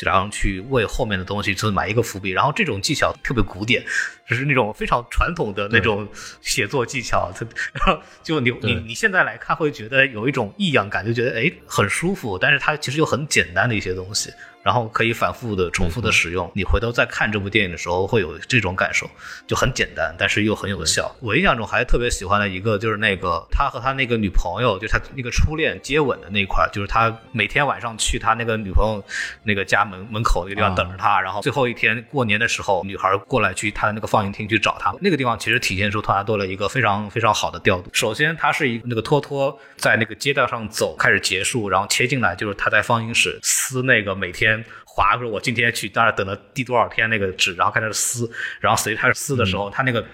[0.00, 3.84] 然后去为后面的东西就埋一个伏笔，然后这种技巧特别古典，
[4.28, 6.06] 就是那种非常传统的那种
[6.40, 7.32] 写作技巧。
[7.72, 14.30] 然后就你你你现在来看会觉得有一种异样感，就觉得哎很舒服，但是它其实又很简单的一些东西。
[14.66, 16.50] 然后可以反复的、重复的使用。
[16.52, 19.08] 你回头再看这部电影的时候，会有这种感受，
[19.46, 21.14] 就很简单，但是又很有效。
[21.20, 29.00] 我印象中还特别喜欢的一个，就是那个他和他那个女朋友，就他那个初恋接吻的那块，就是他每天晚上去他那个女朋友
[29.44, 37.88] 那个家门门口那个地方等着他，然后最后一天过年的时候，女孩过来去他的那个放映厅去找他，那个地方其实体现出托纳多了一个非常非常好的调度。
[37.92, 44.55] 首先，他是一那个托托在那个街道上走，开始结束，然后切进来，就是他在放映室撕那个每天。
[44.84, 50.04] 划说，我今天去，当然等了第多少天那个纸，然后开始撕，然后随着开始撕的时候，他那个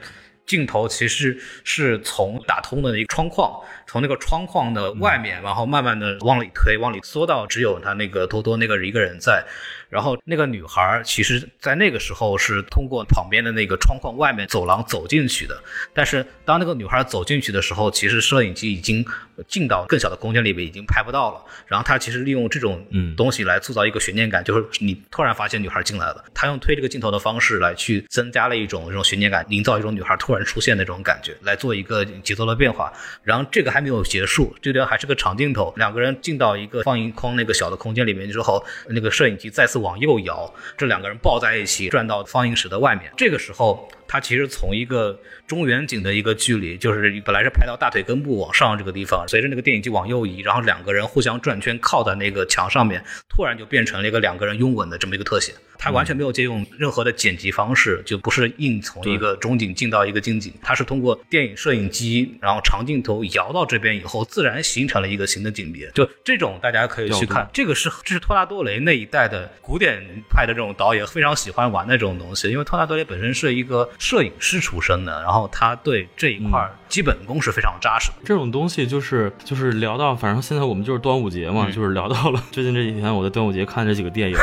[0.46, 9.44] 镜头其实是从打通的一个窗框，从那个窗框的外面，然后慢慢的往里推，往里缩到只有他那个多多那个一个人在。
[9.92, 15.62] 然后那个女孩其实，在那个时候是通过旁边的那个窗框外面走廊走进去的。
[15.92, 19.04] 但是当那个女孩走进去的时候，其实摄影机已经
[19.46, 21.42] 进到更小的空间里面，已经拍不到了。
[21.66, 26.24] 然后他其实利用这种嗯东西来塑造一个悬念感，就是你突然发现女孩进来了。
[26.32, 32.90] 他用推这个镜头的方式来去增加了一种这种悬念感，营造一种女孩突然出现的这种感觉，来做一个节奏的变化。
[33.22, 39.81] 然后这个还没有结束，这边还是个长镜头，两个人进到一个放映框那个小的空间里面之后，那个摄影机再次。
[39.82, 43.12] 往右摇，这两个人抱在一起转到放映室的外面。
[43.16, 55.52] 这个时候，他其实从一个中远景的一个距离，就是本来是拍到大腿根部往上这个地方，随着那个电影机往右移，然后两个人互相转圈靠在那个墙上面，突然就变成了一个两个人拥吻的这么一个特写。
[55.82, 65.90] 他完全没有借用任何的剪辑方式，就不是硬从一个中景进到一个近景，他是通过电影摄影机，然后长镜头摇到这边以后，自然形成了一个新的景别。
[65.90, 78.14] 就这种大家可以去看，这个是这是托拉多雷那一代的古典派的这种导演非常喜欢玩的这种东西，因为托拉多雷本身是一个摄影师出身的，然后他对这一块基本功是非常扎实的。
[78.24, 84.36] 这种东西就是就是聊到，反正现在我们就是端午节嘛，就是聊到了 最近这几天我在端午节看这几个电影。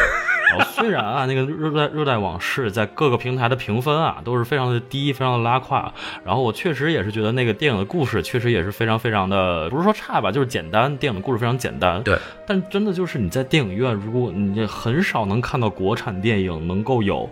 [0.50, 5.94] 然后虽然啊，那个《热带热带往事》在各个平台的评分啊都是非常的低，非常的拉胯。
[6.26, 10.98] 然后我确实也是觉得那个电影的故事确实也是非常非常的，不是说差吧，就是简单。
[10.98, 12.04] 电影的故事非常简单。
[12.04, 12.18] 对。
[12.46, 17.30] 但真的就是你在电影院，如果你很少能看到国产电影能够有。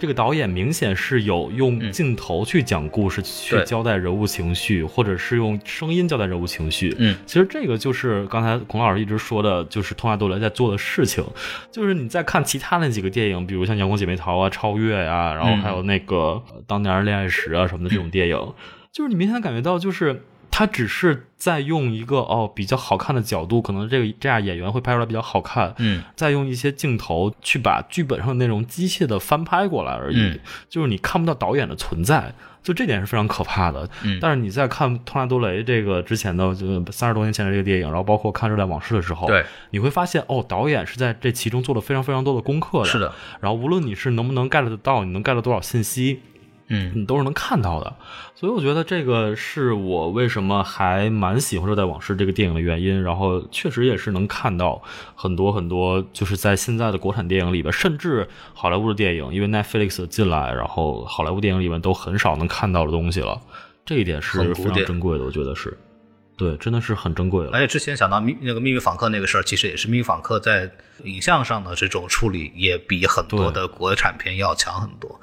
[0.00, 6.96] 这个导演明显是有用镜头去讲故事，去交代人物情绪，或者是用声音交代人物情绪。
[6.98, 11.22] 嗯，其实这个就是刚才孔老师一直说的，就是托马多雷在做的事情。
[11.70, 16.16] 就是你在看其他那几个电影，比如像《阳光姐妹淘》啊、《超越》呀，然后还有那个
[16.66, 18.38] 《当年恋爱时》啊什么的这种电影，
[18.90, 20.22] 就是你明显感觉到就是。
[20.60, 33.88] 他只是在用一个哦比较好看的角度，可能这个这样演员会拍出来比较好看，嗯，再用一些镜头去把剧本上的内容机械的翻拍过来而已，就是你看不到导演的存在，就这点是非常可怕的。
[34.04, 43.10] 嗯，但是你在看托纳多雷这个之前的，就三十多年前的这个电影，然后包括看《热带往事》的时候，对，你会发现哦，导演是在这其中做了非常非常多的功课的，是的。
[43.40, 46.20] 然后无论你是能不能 get 得到，你能 get 多少信息。
[46.72, 47.92] 嗯，你都是能看到的，
[48.36, 53.02] 所以我觉得这个是我为什么还蛮喜欢《热带往事》这个电影的原因。
[53.02, 54.80] 然后确实也是能看到
[55.16, 63.40] 很多很多，就是在现在的国产电影里边，甚至好莱坞的电影，因为 Netflix 进来，然后好莱坞电影里面都很少能看到的东西了。
[63.84, 65.76] 这一点是非常珍贵的，我觉得是，
[66.36, 67.50] 对，真的是很珍贵了。
[67.52, 70.70] 而且之前想到秘那个《秘密访客》那个事儿，其实也是《秘密访客》在
[71.02, 75.20] 影像上的这种处理，也比很多的国产片要强很多。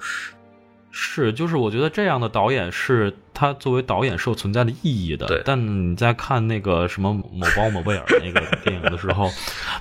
[1.00, 5.28] 是，就是我觉得这样的导演是他作为导演是有存在的意义的。
[5.28, 9.30] 对，但你在看那个什么某包某贝尔 那个电影的时候，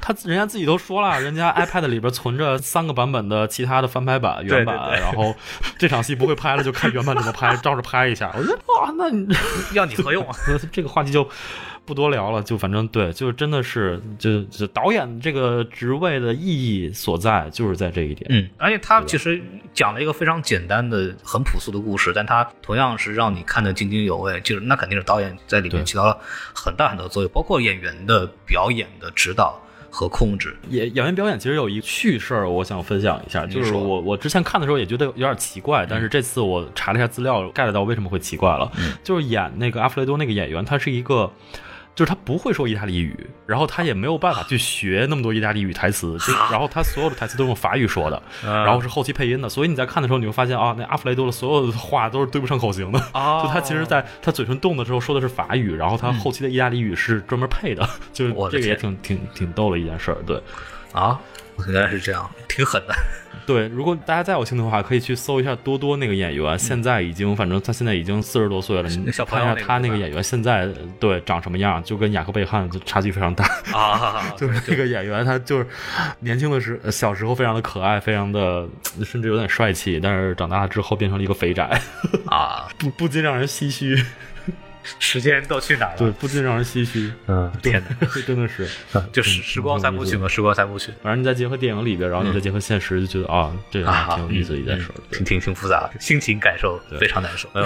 [0.02, 5.34] 他人家自己都说了，人家 iPad 里边存着三个版本的其他的翻拍版、原版，然后
[5.78, 8.30] 这场戏不会拍了，就看原版怎么拍，照着拍一下。
[8.36, 9.34] 我觉得哇，那你
[9.72, 10.36] 要你何用啊？
[10.70, 11.26] 这个话题就。
[11.86, 18.26] 不多聊了，就反正对，就是真的是，就就导演这个职位的意义所在，就是在这一点。
[18.28, 19.40] 嗯，而且他其实
[19.72, 24.40] 讲了一个非常简单的、很朴素的故事，但他同样是让你看得津津有味。
[24.40, 26.18] 就是那肯定是导演在里面起到了
[26.52, 29.58] 很大很大的作用，包括演员的表演的指导。
[29.88, 30.54] 和控制。
[30.68, 41.32] 演演员表演其实有一趣事儿，我想分享一下，就是我我之前看的时候也觉得有点奇怪，但是这次我查了一下资料，get 到为什么会奇怪了，嗯就是演那个阿弗雷多那个演员，他是一个。
[41.96, 60.38] 就是他不会说意大利语，然后他也没有办法去学那么多意大利语台词，就 然后他所有的台词都用法语说的，然后是后期配音的，所以你在看的时候你会发现啊，那阿弗雷多的所有的话都是对不上口型的，就他其实在他嘴唇动的时候说的是法语，然后他后期的意大利语是专门配的， 就是这个也挺挺挺逗的一件事儿，对，
[60.92, 61.18] 啊，
[61.68, 62.94] 原来是这样，挺狠的。
[63.46, 68.88] 对，如果大家再有兴趣的话，可以去搜一下多多那个演员，现在已经，反正他现在已经四十多岁了。
[68.88, 74.24] 你看一下他那个演员现在对长什么样，就跟雅克贝汉就差距非常大啊。
[74.36, 75.66] 就是那个演员，他就是
[76.20, 78.66] 年轻的时小时候非常的可爱，非常的
[79.04, 81.80] 甚至有点帅气，但是长大了之后变成了一个肥宅
[82.26, 84.04] 啊，不不禁让人唏嘘。
[84.98, 85.98] 时间都去哪儿了？
[85.98, 87.12] 对，不禁让人唏嘘。
[87.26, 88.68] 嗯，天哪， 真的是，
[89.12, 90.92] 就是时光三部曲嘛，时光三部曲。
[91.02, 97.48] 反正你再结合电影里边，然后你再结合现实，就觉得啊，这个挺有意思的一件事，挺挺挺复杂，心情感受非常难受。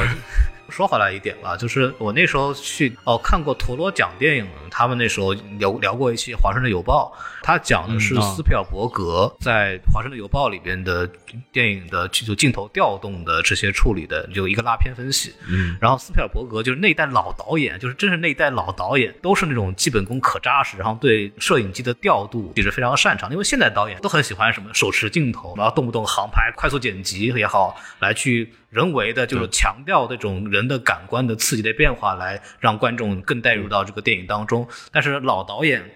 [0.71, 7.13] 说回来一点吧，就是我那时候去哦看过陀螺讲电影，他们那时候聊聊过一期《华盛顿邮报》，
[7.45, 11.09] 他讲的是斯皮尔伯格在《华盛顿邮报》里边的
[11.51, 15.35] 电影的就镜头调动的这些处理的，就一个拉片分析。
[15.49, 23.31] 嗯，然后斯皮尔伯格就是那一代老导演，就是真是那一代老导演，都是那种基本功可扎实，然后对摄影机的调度也是非常擅长。
[23.33, 28.53] 因为现在导演都很喜欢什么手持镜头，然后动不动航拍、快速剪辑也好，来去。
[28.71, 34.67] 人为的就是强调这种人的感官的刺激的变化，来让观众更带入到这个电影当中。
[34.91, 35.91] 但是老导演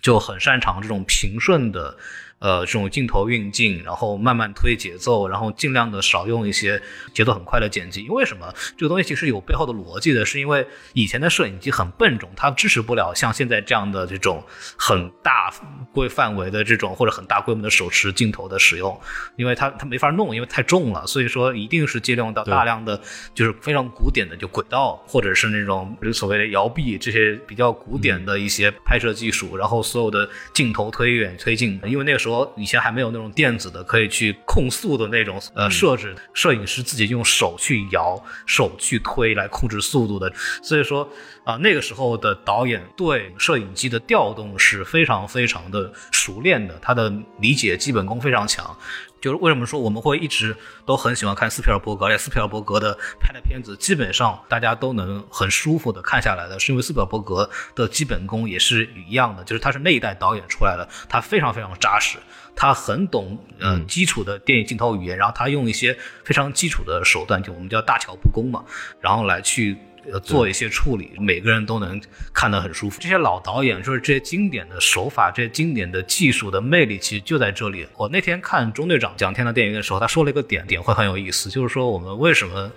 [0.00, 1.96] 就很擅长这种平顺的。
[2.40, 6.80] 呃，这种镜头运镜，然后慢慢推节奏，然后尽量的少用一些
[7.12, 8.02] 节奏很快的剪辑。
[8.02, 8.54] 因为什么？
[8.76, 14.40] 这个东西其实有背后的逻辑的，是因为以前的摄影机很笨重，它支持不了像现在这样的这种
[14.78, 15.52] 很大
[15.92, 18.96] 规范围的这种或者很大规模的手持镜头的使用，
[19.34, 21.04] 因为它它没法弄，因为太重了。
[21.08, 23.00] 所以说一定是借用到大量的
[23.34, 32.27] 就是非常古典的就轨道或者是那种所谓的摇臂这些比较古典的一些拍摄技术，然后所有的镜头推远推进，因为那个时候。
[32.28, 40.30] 说以前还没有那种电子的可以去控速的那种呃设置，摄影师自己用手去摇、手去推来控制速度的，
[40.62, 41.08] 所以说
[41.44, 47.10] 啊那个时候的导演对摄影机的调动是非常非常的熟练的，他的
[47.40, 48.76] 理解基本功非常强。
[49.20, 62.18] 就是为什么说我们会一直都很喜欢看斯皮尔伯格，而且斯皮尔伯格的拍的片子基本上大家都能很舒服的看下来的，是因为斯皮尔伯格的基本功也是一样的，就是他是那一代导演出来的，他非常非常扎实，
[62.54, 68.64] 他很懂呃基础的电影镜头语言，然后他用一些非常基础的手段，就我们叫大巧不工嘛，
[69.00, 69.76] 然后来去。
[70.22, 72.00] 做一些处理，每个人都能
[72.32, 72.98] 看得很舒服。
[73.00, 77.86] 这些老导演就是这些经典的手法，这些经典的技术的魅力，其实就在这里。
[77.96, 82.68] 我那天看中队长讲《天堂电影院》的时候，他说了一个点，点会很有意思，就是说我们为什么《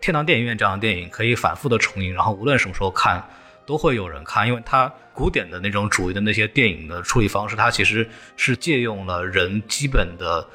[0.00, 3.26] 天堂电影院》这样的电影可以反复的重映，然后无论什么时候看
[3.64, 10.46] 都会有人看，因为它古典的那种主义的那些电影的处理方式，它其实是借用了人基本的。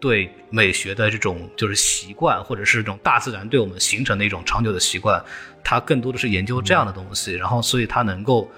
[0.00, 5.22] 对美学的这种就是习惯，或者是这种大自然对我们形成的一种长久的习惯，
[5.62, 8.50] 它更多的是研究这样的东西，然后所以它能够。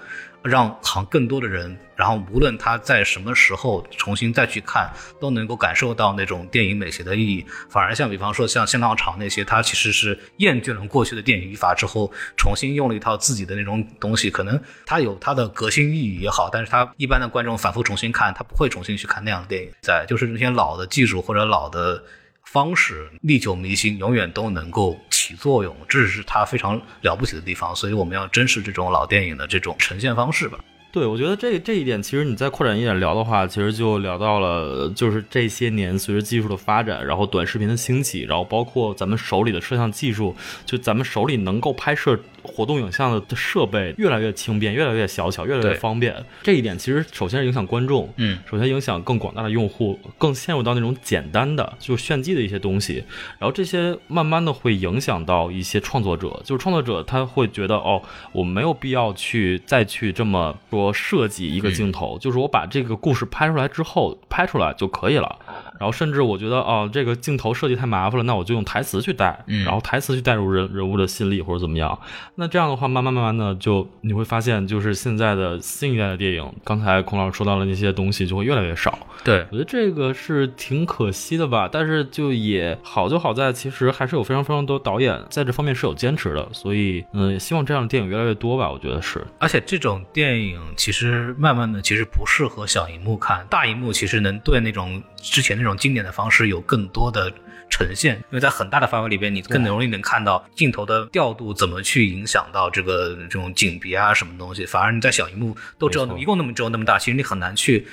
[0.43, 7.45] 让好更多的人，然后无论他在什么时候重新再去看，都能够感受到那种电影美学的意义。
[7.69, 19.71] 反而像比方说像新浪潮那些，他其实是厌倦了过去的电影语法之后，重新用了一套自己的那种东西，可能他有他的革新意义也好，但是他一般的观众反复重新看，他不会重新去看那样的电影。
[19.81, 22.03] 在就是那些老的技术或者老的。
[22.45, 27.73] 方式历久弥新，永远都能够起作用，这是它非常了不起的地方。
[27.73, 30.59] 所以我们要珍视这种老电影的这种呈现方式吧。
[30.91, 42.19] 对，我觉得这这一点，其实你再扩展一点聊的话，其实就聊到了，就是这些年随着技术的发展，然后短视频的兴起，然后包括咱们手里的摄像技术，就咱们手里能够拍摄。
[42.43, 46.15] 活动影像的设备越来越轻便，越来越小巧，越来越方便。
[46.43, 53.03] 这一点其实首先是影响观众，嗯，首先影响更广大的用户，更陷入到那种简单的就炫技的一些东西。
[53.39, 58.01] 然后这些慢慢的会影响到一些创作者，就是创作者他会觉得哦，
[58.31, 65.39] 我没有必要去再去这么说设计一个镜头，就是我把这个故事拍出来之后拍出来就可以了。
[65.83, 71.99] 然然后甚至我觉得哦，这个镜头设计太麻烦了，那我就用台词去带，嗯然后台词去带入人人物的心理或者怎么样。
[72.35, 78.97] 那这样的话，慢慢慢慢的就你会发现，就是现在的新一代的电影，刚才孔老师说到了那些东西就会越来越少。
[79.25, 89.21] 对我觉得这个是挺可惜的吧，但是就也好就好在，其实还是有非常非常多导演在这方面是有坚持的，所以嗯，希望这样的电影越来越多吧，我觉得是。
[89.37, 97.31] 而且这种电影其实慢慢的其实不适合小荧幕看，大荧幕其实能对那种之前那种经典的方式有更多的
[97.69, 104.65] 呈现，因为在很大的范围里边，你更容易能看到镜头的调度怎么去影响到这个这种景别啊什么东西。
[104.65, 107.87] 反而你在小荧幕都只有没错一共那么只有那么大，其实你很难去。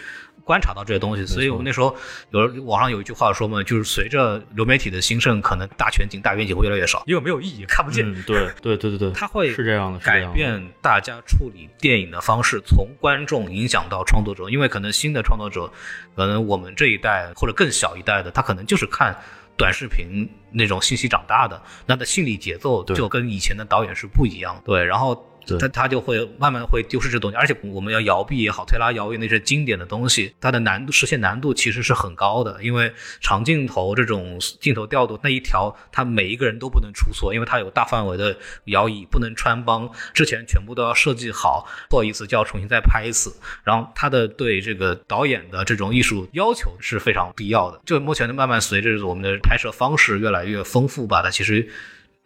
[0.44, 1.94] 观察到这些东西，所以我们那时候
[2.30, 8.04] 有人网上有一句话说嘛，就是随着流媒体的兴盛，可能大全景、大远景会越来越少，因为没有意义，看不见。
[8.10, 15.70] 嗯，对对对对对， 它会是这样的，改变大家处理电影的方式，从观众影响到创作者，因为可能新的创作者，
[16.16, 19.16] 可能我们这一代或者更小一代的，他可能就是看
[19.56, 24.62] 短视频那种信息长大的，那的心理节奏就跟以前的导演是不一样的。
[24.64, 25.26] 对，然后。
[25.46, 25.58] 对。
[25.58, 38.36] 他他就会慢慢会丢失这东西，而且我们要摇臂也好，推拉摇翼那些经典的东西，它的难度实现难度其实是很高的，因为长镜头这种镜头调度那一条，它每一个人都不能出错，因为它有大范围的
[38.66, 43.34] 摇椅，不能穿帮，之前全部都要设计好，错一次就要重新再拍一次，
[43.64, 47.80] 然后它的对这个导演的这种艺术要求是非常必要的。
[47.84, 51.68] 就目前的慢慢随着我们的拍摄方式越来越丰富吧，它其实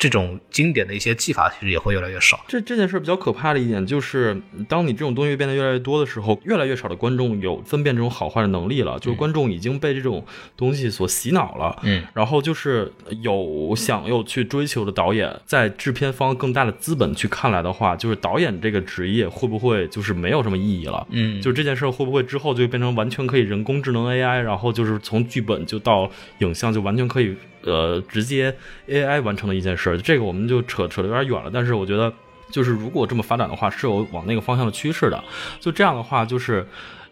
[0.05, 2.45] 这种经典的一些技法其实也会越来越少。
[2.47, 4.39] 这这件事比较可怕的一点就是，
[4.69, 10.23] 当你这种东西变得越来越多的时候，越来越少的观众有分辨这种好坏的能力了，就是观众已经被这种
[10.59, 11.75] 东西所洗脑了。
[11.85, 12.93] 嗯，然后就是
[13.23, 21.07] 有想要去追求的导演，在制片方更大的资本去看来的话，就是导演这个职业会不会就是没有什么意义了？
[21.09, 27.35] 嗯就这件事会不会之后就变成完全可以人工智能 AI，然后就是从剧本就到影像就完全可以
[27.65, 28.57] 呃直接
[28.89, 29.99] AI 完成的一件事？
[29.99, 32.13] 这个我们就扯扯得有点远了，但是我觉得
[32.51, 35.23] 就是如果这么发展的话，是有往那个方向的趋势的。
[35.61, 36.67] 就这样的话，就是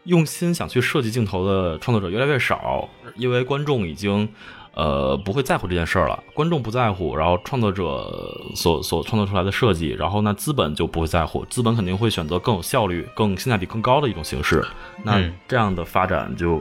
[0.04, 4.28] 用心想去设计镜头的创作者越来越少，因为观众已经。
[4.74, 8.10] 呃，不会在乎这件事儿了，观众不在乎，然后创作者
[8.54, 14.66] 所所创作出来的设计，然后那，资本就不会在乎，资本肯定会选择更有效率、更性价比更高的一种形式。
[15.04, 16.58] 那嗯这样的发展就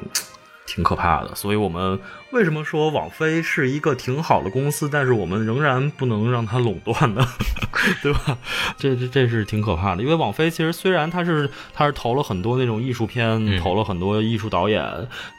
[0.66, 1.36] 挺可怕的。
[1.36, 2.00] 所以我们
[2.32, 7.26] 为什么说网飞是一个挺好的公司，但是我们仍然不能让它垄断呢？
[8.04, 8.38] 对吧？
[8.78, 14.84] 这这这是挺可怕的，因为网飞其实虽然它是它是投了很多那种艺术片，嗯投了很多艺术导演，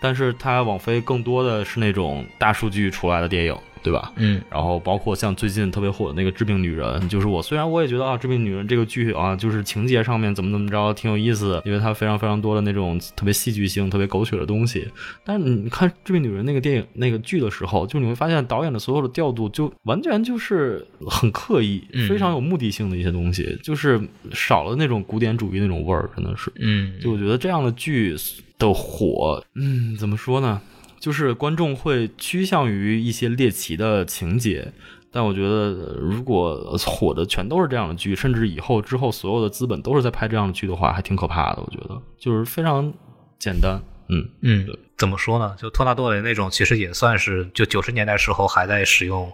[0.01, 4.13] 但是它网飞更多的是那种大数据出来的电影，对吧？
[4.17, 14.87] 嗯然后包括像最近特别火的那个《致命女人》，就是我虽然我也觉得啊，《致命女人》这个剧啊，就是情节上面怎么怎么着挺有意思的，因为它非常非常多的那种特别戏剧性、特别狗血的东西。
[15.25, 24.01] 但是你看《致命女人》那个电影那个剧的时候，就你会发现导演的所有的调度就完全就是很刻意、嗯非常有目的性的一些东西，就是
[24.33, 26.53] 少了那种古典主义那种味儿，真的是。
[26.61, 28.15] 嗯就我觉得这样的剧
[28.59, 30.61] 的火，嗯，怎么说呢？
[31.03, 34.73] 就是观众会趋向于一些猎奇的情节，
[35.11, 41.61] 但我觉得呃如果火的全都是这样的剧，甚至以后之后所有的资本都是在拍这样的剧的话，还挺可怕的。
[41.61, 42.95] 我觉得就是非常
[43.37, 45.57] 简单，嗯，嗯，怎么说呢？
[45.59, 49.33] 就托纳多雷那种，其实也算是就九十年代时候还在使用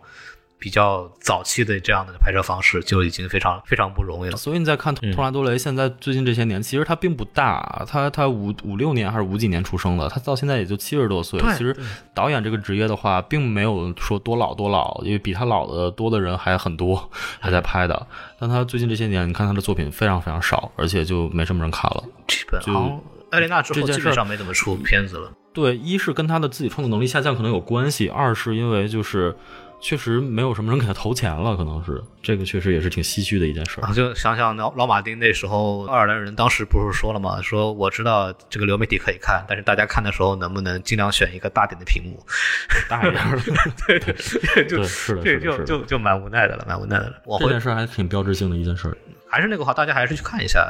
[0.59, 4.37] 比较早期的这样的拍摄方式，就已经非常非常不容易了。
[4.37, 11.41] 所以你再看托拉多雷，现在最近这些年，其实他并不大，他他五五六年还是五几年出生的，他到现在也就七十多岁。
[11.53, 11.77] 其实
[12.13, 18.07] 导演这个职业的话，并没有说多老多老，因为比他老的多的人还很多，还在拍的。
[18.39, 22.03] 但他最近这些年，你看他的作品非常非常少，而且就没什么人看了。
[22.27, 23.01] 基本就好像
[23.31, 25.31] 艾琳娜之后基本上没怎么出片子了。
[25.53, 29.37] 对，一是跟他的自己创作能力下降可能有关系，二是因为就是
[29.81, 33.87] 确实没有什么人给他投钱了，可能是这个确实也是挺唏嘘的一件事儿。
[33.87, 37.41] 啊，就想想老老马丁那时候，爱尔兰人当时不是说了吗？
[37.43, 42.21] 说我知道这个流媒体可以看，但是大家看的时候能不能尽量选一个大点的屏幕？
[42.91, 43.53] 大一点儿的，
[43.87, 47.15] 对对，就，是的，这，就就就蛮无奈的了，蛮无奈的了。
[47.27, 48.97] 往回这件事还挺标志性的一件事儿。
[49.31, 50.67] 还是那个话，大家还是去看一下，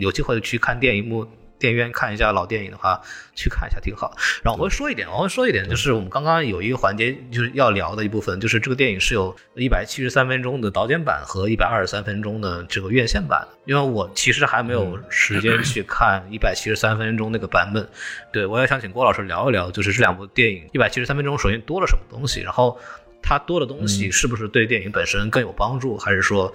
[0.00, 1.26] 有机会去看电影幕。
[1.60, 3.00] 电影院看一下老电影的话，
[3.36, 4.16] 去看一下挺好。
[4.42, 13.46] 然后我会说一点，我会说一点，就是我们刚刚有一个环节就是要聊的一部分，就是这个电影是有一百七十三分钟的导剪版和一百二十三分钟的这个院线版。
[13.66, 17.86] 因为我其实还没有时间去看一百七十三分钟那个版本，
[18.32, 22.76] 对我也想请郭老师聊一聊，就是这两部电影一百七十三分钟首先多了什么东西，然后。
[23.22, 26.50] 它多的东西是不是对电影本身更有帮助，还是说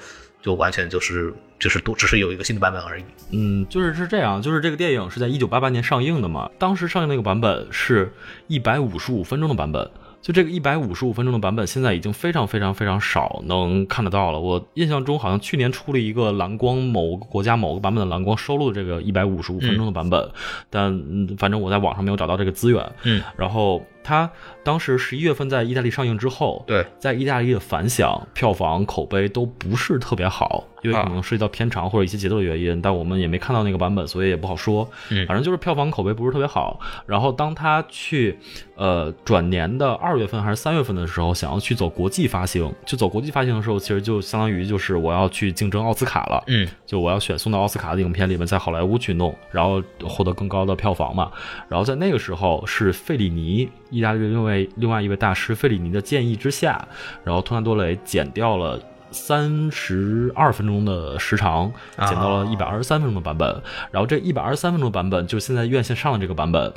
[0.45, 3.03] 就完全就是就是都只是有一个新的版本而已？
[3.31, 8.13] 嗯，就是是这样，就是这个电影是在一九八八年上映的嘛，当时上映那个版本是
[8.45, 9.89] 一百五十五分钟的版本。
[10.21, 14.39] 就这个一百五十五分钟的版本，现在已经非常非常非常少能看得到了。
[14.39, 20.29] 我印象中好像去年出了一个蓝光某个国家某个版本的蓝光收录这个一百五十五分钟的版本，
[20.69, 22.91] 但反正我在网上没有找到这个资源。
[23.03, 23.83] 嗯，然后。
[24.05, 24.29] 它
[24.63, 34.87] 当时十一月份在意大利上映之后，对，在意大利的反响、票房、口碑都不是特别好，因为可能涉及到片长或者一些节奏的原因，但我们也没看到那个版本，所以也不好说。
[35.09, 36.79] 嗯，反正就是票房口碑不是特别好。
[37.07, 38.37] 然后当他去
[38.75, 46.43] 呃转年的二月份还是三月份的时候，想要去走国际发行，去走国际发行的时候，其实就相当于就是我要去竞争奥斯卡了。
[46.47, 51.31] 嗯，就我要选送到奥斯卡的影片里面，在好莱坞去弄，然后获得更高的票房嘛。
[51.67, 53.69] 然后在那个时候是费里尼。
[53.95, 56.85] 意大利的另外另外一位大师费里尼的建议之下，
[57.23, 58.77] 然后托纳多雷减掉了
[59.11, 63.61] 三十二分钟的时长，减到了一百二十三分钟的版本。
[63.91, 66.73] 然后这一百二十三分钟的版本，就现在院线上的这个版本，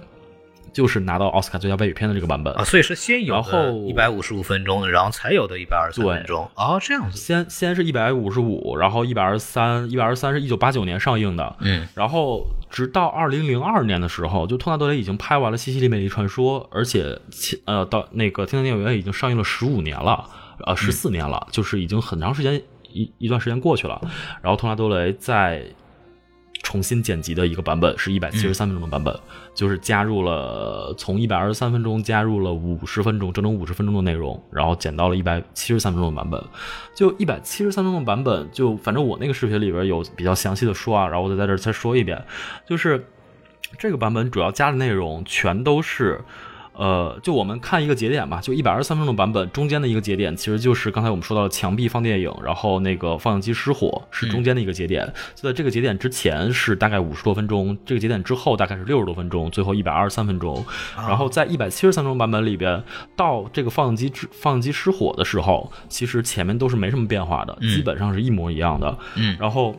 [0.79, 2.62] 就是拿到奥斯卡最佳外语片的这个版本啊。
[2.62, 6.49] 所以是先有的一百五十五分钟，然后才有的一百二十三分钟。
[6.55, 7.18] 哦，这样子。
[7.18, 11.57] 先先是一百五十五，然后一百二十三，一百二十三是一九八九年上映的。
[11.62, 12.47] 嗯，然后。
[12.70, 17.18] 直到二零零二年的时候，就托纳多雷已经拍完了《西西里美丽传说》，而且，
[17.64, 20.22] 呃，到那个天堂电影院已经上映了十五年了，
[20.66, 22.62] 呃，十四年了，就是已经很长时间
[22.93, 23.99] 一一段时间过去了。
[24.43, 25.64] 然后托纳多雷在。
[26.68, 29.18] 重新剪辑的一个版本是一百七十三分钟的版本，
[29.54, 36.44] 就是加入了从一百二十三分钟加入了五十分钟，整整五十分钟的内容，然后剪到了一百七十三分钟的版本。
[36.94, 42.22] 就一百七十三分钟的版本，就反正我那个视频里边有比较详细的说啊，然后我再在这再说一遍，
[42.68, 43.02] 就是
[43.78, 46.20] 这个版本主要加的内容全都是。
[46.79, 55.05] 呃，就我们看一个节点吧，就一百二十三分钟的版本，中间的一个节点其实就是刚才我们说到的墙壁放电影，然后那个放映机失火是中间的一个节点。
[55.35, 60.64] 就在这个节点之前是大概五十多分钟，这个节点之后大概是六十多分钟，最后一百二十三分钟。
[60.97, 62.81] 然后在一百七十三分钟版本里边，
[63.16, 68.97] 到这个放映机放映机失火的时候，其实前面都是没什么变化的，基本上是一模一样的。
[69.16, 69.74] 嗯，然后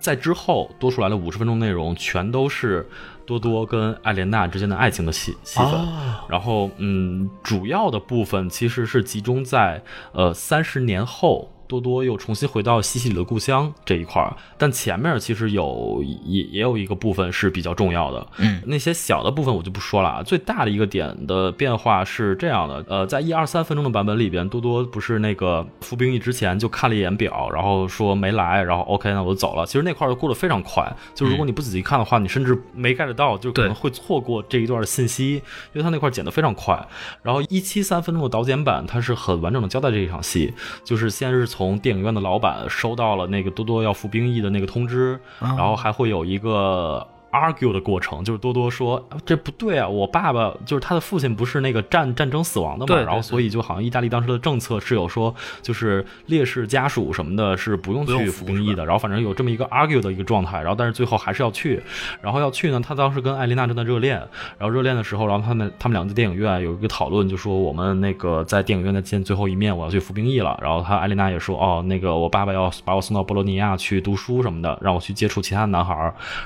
[0.00, 2.88] 在之后多出来的五十分钟内容全都是。
[3.24, 5.86] 多多跟艾莲娜之间的爱情的戏戏份，
[6.28, 11.50] 然后嗯，主要的部分其实是集中在呃三十年后。
[11.66, 20.22] 多多又重新回到西西里的故乡这一块儿，但前面其实有也也有一个部分是比较重要的，嗯，那些小的部分我就不说了啊。
[20.22, 29.64] 最大的一个点的变化是这样的，呃，在一二三分钟的版本里边，多多不是那个服兵役之前就看了一眼表，然后说没来，然后 OK，那我就走了。
[29.64, 35.36] 其实那块儿过得非常快，就如果你不仔细看的话，你甚至没 get 到，就可能会错过这一段的信息，
[35.72, 36.86] 因为他那块剪得非常快。
[37.22, 40.52] 然后一七三分钟的导剪版，它是很完整的交代这一场戏，
[40.84, 41.48] 就是先是。
[41.54, 47.06] 从电影院的老板收到了那个多多要服兵役的那个通知，然后还会有一个。
[47.34, 61.82] Argue 的过程就是多多说这不对啊，我爸爸就是他的父亲不是那个战战争死亡的嘛，然后所以就好像意大利当时的政策是有说就是烈士家属什么的是不用去服兵役的，然后反正有这么一个 argue 的一个状态，然后但是最后还是要去，
[62.22, 64.16] 然后要去呢，他当时跟艾琳娜正在热恋，
[64.56, 75.94] 然后热恋的时候，然后他们他们两个在电影院有一个讨论，就说我们那个在电影院再见最后一面，我要去服兵役了，然后他艾琳娜也说哦那个我爸爸要把我送到波罗尼亚去读书什么的，让我去接触其他的男孩，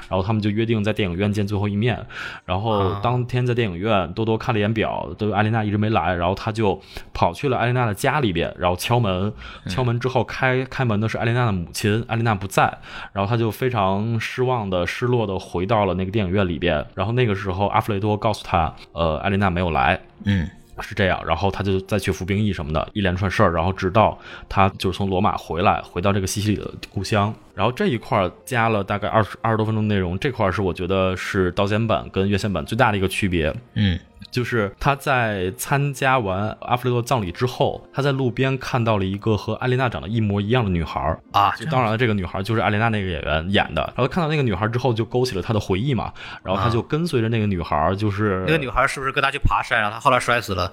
[0.09, 0.78] 然后他们就约定。
[0.83, 1.99] 在电影院见最后一面，
[2.45, 6.81] 然后当天在电影院，多多看了一眼表，都艾琳娜一直没来，然后他就
[7.12, 9.33] 跑去了艾琳娜的家里边，然后敲门，
[9.68, 12.72] 敲门之后开开门的是艾琳娜的母亲，艾琳娜不在，
[13.12, 20.49] 然后他就非常失望的、失落的回到了那个电影院里边，然后那个时候阿弗雷多告诉他，呃，艾琳娜没有来，嗯。
[20.81, 24.16] 是这样，然后他就再去服兵役什么的，一连串事儿，然后直到
[24.49, 33.98] 他就是从罗马回来，回到这个西西里的故乡，然后这一块儿加了大概二十二十多分钟内容，这块是我觉得是刀尖版跟月线版最大的一个区别，嗯。
[34.31, 41.01] 就是他在参加完阿弗雷多葬礼之后，他在路边看到了一个和艾琳娜长得一模一样的女孩
[41.33, 43.83] 啊，就当然了，这个女孩就是艾琳娜那个演员演的。
[43.97, 46.12] 然后看到那个女孩之后，就勾起了他的回忆嘛。
[46.43, 50.70] 然后他就跟随着那个女孩，就是那个女孩是不是跟他去爬山，然后他后来摔死了？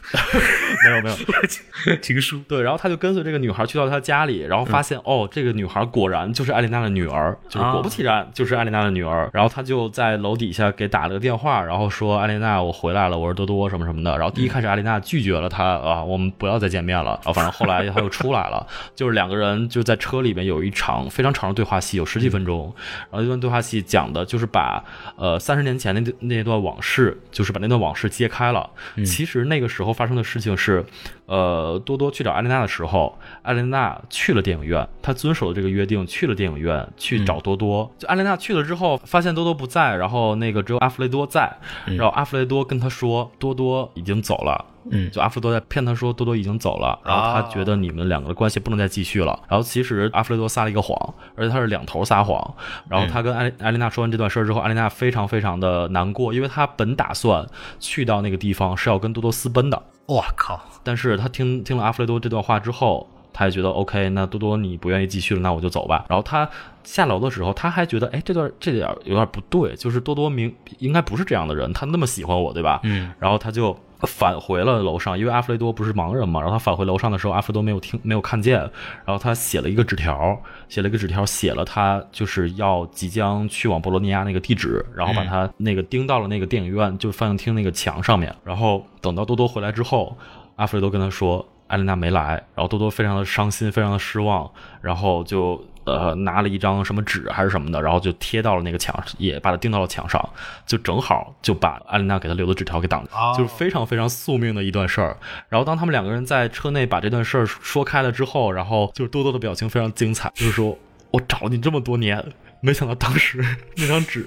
[0.83, 1.15] 没 有没有，
[2.01, 2.61] 情书对。
[2.61, 9.29] 然后他就跟随这个女孩去到他家里，然后发现哦，这个女孩果然就是艾琳娜的女儿，就是果不其然就是艾琳娜的女儿。
[9.33, 13.44] 然后他就在楼底下给打了个电话，然后说艾琳娜，我回来了，我是多。
[13.45, 14.17] 多多什么什么的。
[14.17, 17.11] 然后第一开始阿丽娜拒绝了他啊，我们不要再见面了。
[17.23, 18.65] 然后反正后来他又出来了，
[18.95, 22.73] 就是两个人就在车里面有一场非常长的对话戏，有十几分钟。
[23.11, 24.83] 然后这段对话戏讲的就是把
[25.15, 28.69] 呃三十年前那那段往事，就是把那段往事揭开了。
[29.05, 30.85] 其实那个时候发生的事情是，
[31.25, 37.91] 呃，多多去找艾琳娜的时候，艾琳娜去了电影院，她遵守了这个约定，去了电影院去找多多。
[37.97, 44.65] 就艾琳娜去了之后，发现多多不在，然后那个只有阿弗雷多在，然后阿弗雷多跟他说，多多已经走了。
[44.91, 49.39] 嗯，就阿弗雷多在骗他说多多已经走了，然后他觉得你们两个的关系不能再继续了。
[49.49, 50.95] 然后其实阿弗雷多撒了一个谎，
[51.35, 52.53] 而且他是两头撒谎。
[52.87, 57.47] 然后他跟艾艾琳娜说完这段事儿之后，艾琳娜非常非常的难过，因为她本打算
[57.79, 59.81] 去到那个地方是要跟多多私奔的。
[60.05, 60.59] 我靠！
[60.83, 66.05] 但是他听听了阿弗雷多这段话之后，他也觉得 OK，那多多你不愿意继续了，那我就走吧。
[66.07, 66.47] 然后他
[66.83, 72.79] 下楼的时候，他还觉得，哎，这段这点有点不对，就是多多明应该不是这样的人，他那么喜欢我，对吧？
[72.83, 73.11] 嗯。
[73.19, 76.39] 然后他就返回了楼上，因为阿弗雷多不是盲人嘛。
[76.39, 78.59] 然后他返回楼上的时候，阿弗雷多没有听没有看见。
[78.59, 88.35] 然后他写了一个纸条，写了一个纸条，写了他就是要即将去往博罗尼亚那个地址，然后把他那个钉到了那个电影院就放映厅那个墙上面。
[88.43, 90.17] 然后等到多多回来之后，
[90.55, 91.45] 阿弗雷多跟他说。
[91.67, 94.47] 艾琳娜没来，然后多多非常的伤心，非常的失望，
[94.81, 100.29] 然后就呃拿了一张什么纸还是什么的，然后就贴到了那个墙，也把它钉到了墙上，
[100.65, 105.17] 就正好就把艾琳娜给他留的纸条给挡住，就是非常非常宿命的一段事儿。
[105.47, 110.77] 然后当他们两个人在车内把这段事儿说开了之后，然后就是多多的表情非常精彩，就是说
[111.11, 112.23] 我找了你这么多年。
[112.65, 113.45] 没想到当时
[113.77, 114.25] 那张纸，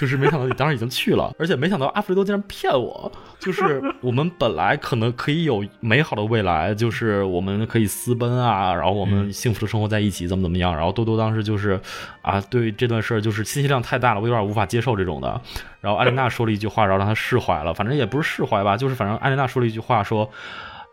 [0.00, 3.12] 就是没想到你当时已经去了，而且没想到阿弗雷多竟然骗我。
[3.38, 10.74] 就是我们本来可能可以有美好的未来，就是我们可以私奔啊，然后我们幸福的生活在一起，怎么怎么样。
[10.74, 11.78] 然后多多当时就是
[12.22, 15.38] 啊，对这段事儿就是信息量太大了，我有点无法接受这种的。
[15.82, 20.30] 然后艾琳娜说了一句话，然后让他释怀了，反正也不是释怀吧，就是反正艾琳娜说了一句话，说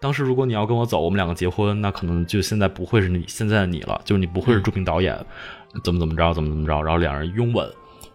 [0.02, 5.18] 当时如果你要跟我走，我们两个结婚，那可能就现在不会是你现在的你了，就是你不会是著名导演。
[5.84, 7.72] 怎么怎么着，怎么怎么着，然后两人拥吻，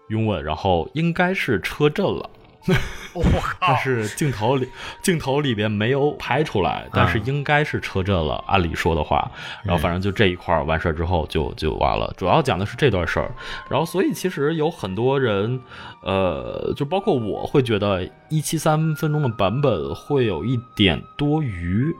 [0.09, 2.31] 拥吻，然后应该是车震了。
[3.15, 3.57] 我靠！
[3.61, 4.69] 但是镜头里
[5.01, 8.43] 镜头里边没有拍出来，但是应该是车震了。
[8.49, 9.31] 按理说的话，
[9.63, 12.13] 然后反正就这一块完事儿之后就就完了。
[12.17, 13.31] 主要讲的是这段事儿，
[13.71, 15.61] 然后所以其实有很多人，
[16.07, 21.93] 呃，就包括我会觉得一七三分钟的版本会有一点多余，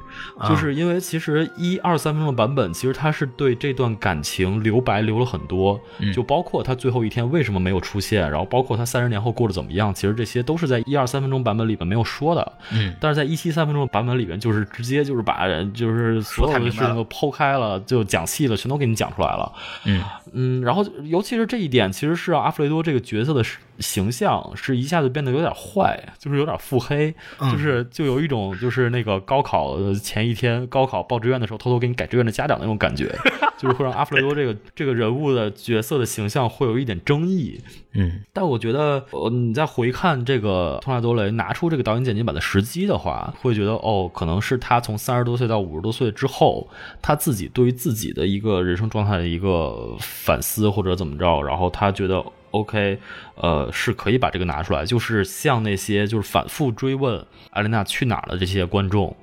[0.49, 5.81] 就是因为其实一二三分钟的版本其实他是对这段感情留白留了很多，
[6.15, 19.53] 就包括他最后一天为什么没有出现，然后包括他三十年后过得怎么样，其实这些都是在一二三分钟版本里面没有说的，嗯，但是在一七三分钟版本里面，就是直接就是把人就是所有的事情都剖开了，就讲细了，全都给你讲出来了，
[19.85, 20.01] 嗯。
[20.39, 23.43] 嗯，然后尤其是这一点，其实是让阿弗雷多这个角色的
[23.79, 27.15] 形象是一下子变得有点坏，就是有点腹黑，
[27.53, 33.15] 就是就有一种就是那个高考前一天高考报志愿的时候偷偷给你改志愿的家长那种感觉，
[33.59, 37.61] 就是会让阿弗雷多这个这个人物的角色的形象会有一点争议，
[37.93, 46.69] 嗯，但我觉得呃你再回看这个托纳多雷拿出这个导演剪辑版的时机的话，会觉得哦，可能是他从三十多岁到五十多岁之后，
[47.03, 52.25] 他自己对于自己的一个人生状态的一个反思或者怎么着，然后他觉得
[52.61, 52.99] OK，
[53.37, 59.17] 呃，是可以把这个拿出来，就是像那些就是反复追问艾琳娜去哪儿了这些观众，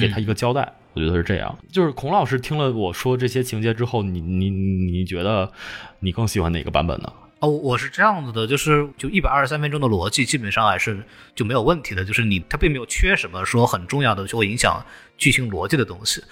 [0.00, 0.72] 给他一个交代。
[0.94, 5.50] 我觉得是这样，就是孔老师听了我说这些情节之后，你你你觉得
[6.00, 7.10] 你更喜欢哪个版本呢？
[7.38, 11.02] 哦，我是这样子的，就是就一百二十三分钟的逻辑基本上还是
[11.34, 14.84] 就没有问题的，就是你它并没有缺什么说很重要的就会影响
[15.16, 16.22] 剧情逻辑的东西，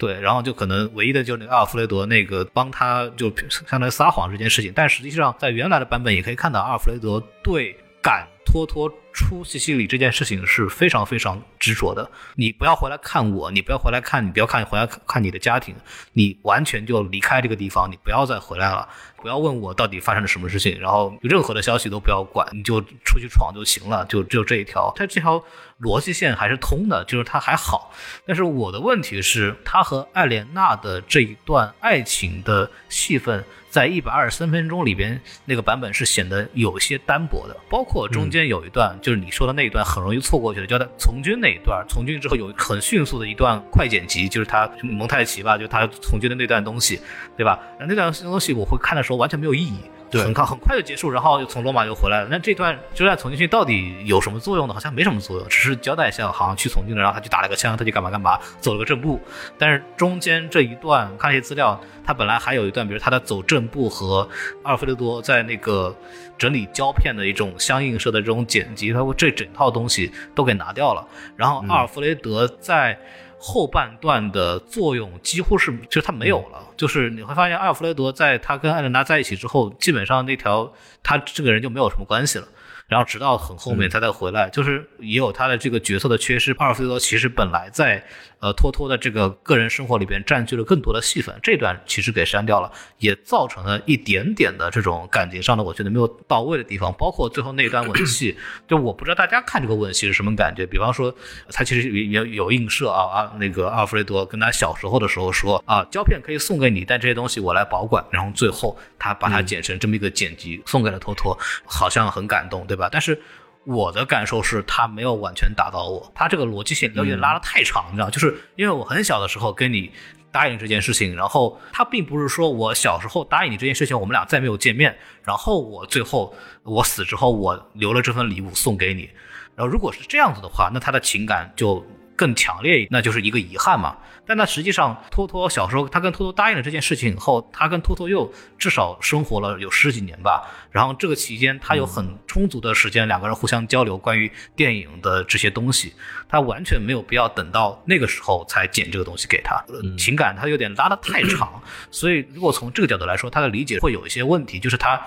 [0.00, 12.10] 对，然后就可能唯一的就是那个阿尔弗雷德那个帮他就相当于撒谎这件事情，但实际上在原来的版本也可以看到阿尔弗雷德对敢托托出西西里这件事情是非常非常执着的。
[12.36, 15.74] 你不要回来看我，你不要回来看，你不要看回来看你的家庭，
[16.12, 18.88] 你完全就离开这个地方，你不要再回来了。
[19.22, 24.90] 不要问我到底发生了什么事情，然后任何的消息都不要管，你就出去闯就行了，就只有这一条。
[24.96, 25.42] 它这条
[25.80, 27.92] 逻辑线还是通的，就是它还好。
[28.26, 37.56] 但是我的问题是，他和艾莲娜的这一段爱情的戏份，在一百二十三分钟里边那个版本是显得有些单薄的。
[37.70, 41.86] 包括中间有一段，就是你说的那一段很容易错过去的，叫他从军那一段。
[41.88, 47.00] 从军之后有很迅速的一段快剪辑，就是他蒙太奇吧，就他从军的那段东西，
[47.36, 47.58] 对吧？
[47.78, 49.78] 那段东西我会看的时候完全没有意义。
[50.12, 52.28] 很快很快就结束，然后又从罗马又回来了。
[52.30, 54.74] 那这段就在从军训到底有什么作用呢？
[54.74, 59.20] 好像没什么作用，只是交代一下，好像去从军了，然后他去打了个枪，他去干嘛干嘛，走了个正步。
[59.56, 64.28] 但是中间这一段看一些资料，他本来还有一段，比如他在走正步和
[64.62, 65.94] 阿尔弗雷多在那个
[66.36, 71.06] 整理胶片的一种相映射的这种剪辑，他这整套东西都给拿掉了。
[71.36, 72.98] 然后阿尔弗雷德在。
[73.40, 76.62] 后半段的作用几乎是，就是他没有了。
[76.76, 80.72] 就是你会发现，阿尔弗雷德在他跟艾伦达在一起之后，基本上那条
[81.02, 82.46] 他这个人就没有什么关系了。
[82.86, 86.54] 然后直到很后面他再回来，就是也有他的这个角色的缺失。
[86.58, 88.04] 阿尔弗雷德其实本来在。
[88.40, 98.34] 呃，托托的这个个人生活里边占据了更多的戏份，这段其实给删掉了，也造成了一点点的这种感情上的我觉得没有到位的地方，包括最后那一段吻 戏，
[98.66, 100.64] 就我不知道大家看这个吻戏是什么感觉。
[100.64, 101.14] 比方说，
[101.52, 108.02] 他其实也有映射啊啊，那个阿尔弗雷多跟他小时候的时候说啊，胶片可以送给你，但这些东西我来保管。
[108.10, 112.88] 然后最后他把它剪成这么一个剪辑送给了托托，好像很感动，对吧？
[112.90, 113.20] 但是。
[113.64, 119.90] 我的感受是他没有完全打到我，他这个逻辑线有点拉得太长，你知道，就是因为我很小的时候跟你
[120.32, 129.10] 答应这件事情，然后他并不是说我小时候答应你这件事情，我们俩再没有见面，然后我最后我死之后我留了这份礼物送给你，
[129.54, 131.84] 然后如果是这样子的话，那他的情感就。
[132.20, 133.96] 更强烈，那就是一个遗憾嘛。
[134.26, 140.46] 但那实际上，托托小时候他跟托托答应了这件事情以后，他跟托托又至少生活了有十几年吧。
[140.70, 145.94] 然后这个期间，他有很充足的时间，两个人互相交流关于电影的这些东西。
[146.28, 149.64] 他完全没有必要等到那个时候才剪这个东西给他。
[149.96, 155.00] 情感他有点拉得太长，所以如果从这个角度来说，他的理解会有一些问题，就是他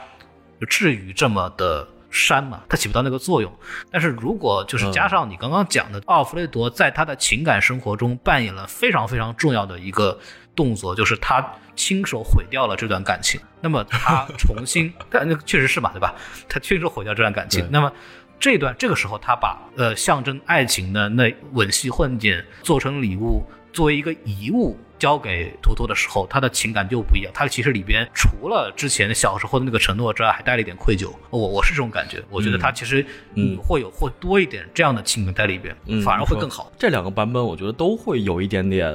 [0.68, 1.88] 至于这么的。
[2.14, 3.51] 删嘛，它起不到那个作用。
[3.91, 10.20] 但是如果就是加上你刚刚讲的，奥弗雷多在他的情感生活中扮演了非常非常重要的一个
[10.55, 11.43] 动作，就是他
[11.76, 13.41] 亲手毁掉了这段感情。
[13.59, 16.14] 那么他重新， 但那确实是嘛，对吧？
[16.47, 17.68] 他亲手毁掉这段感情。
[17.72, 17.91] 那么
[18.39, 23.43] 这段这个时候，他把呃象征爱情的那吻戏混剪做成礼物，
[23.74, 24.78] 作为一个遗物。
[24.99, 27.31] 交给图图的时候，他的情感就不一样。
[27.33, 31.11] 他其实里边除了之前小时候的那个承诺之外，还带了一点愧疚。
[31.29, 36.71] 我我是这种感觉，我觉得他其实嗯会有会多一点这样的情感在里边，反而会更好。
[36.77, 38.91] 这两个版本我觉得都会有一点点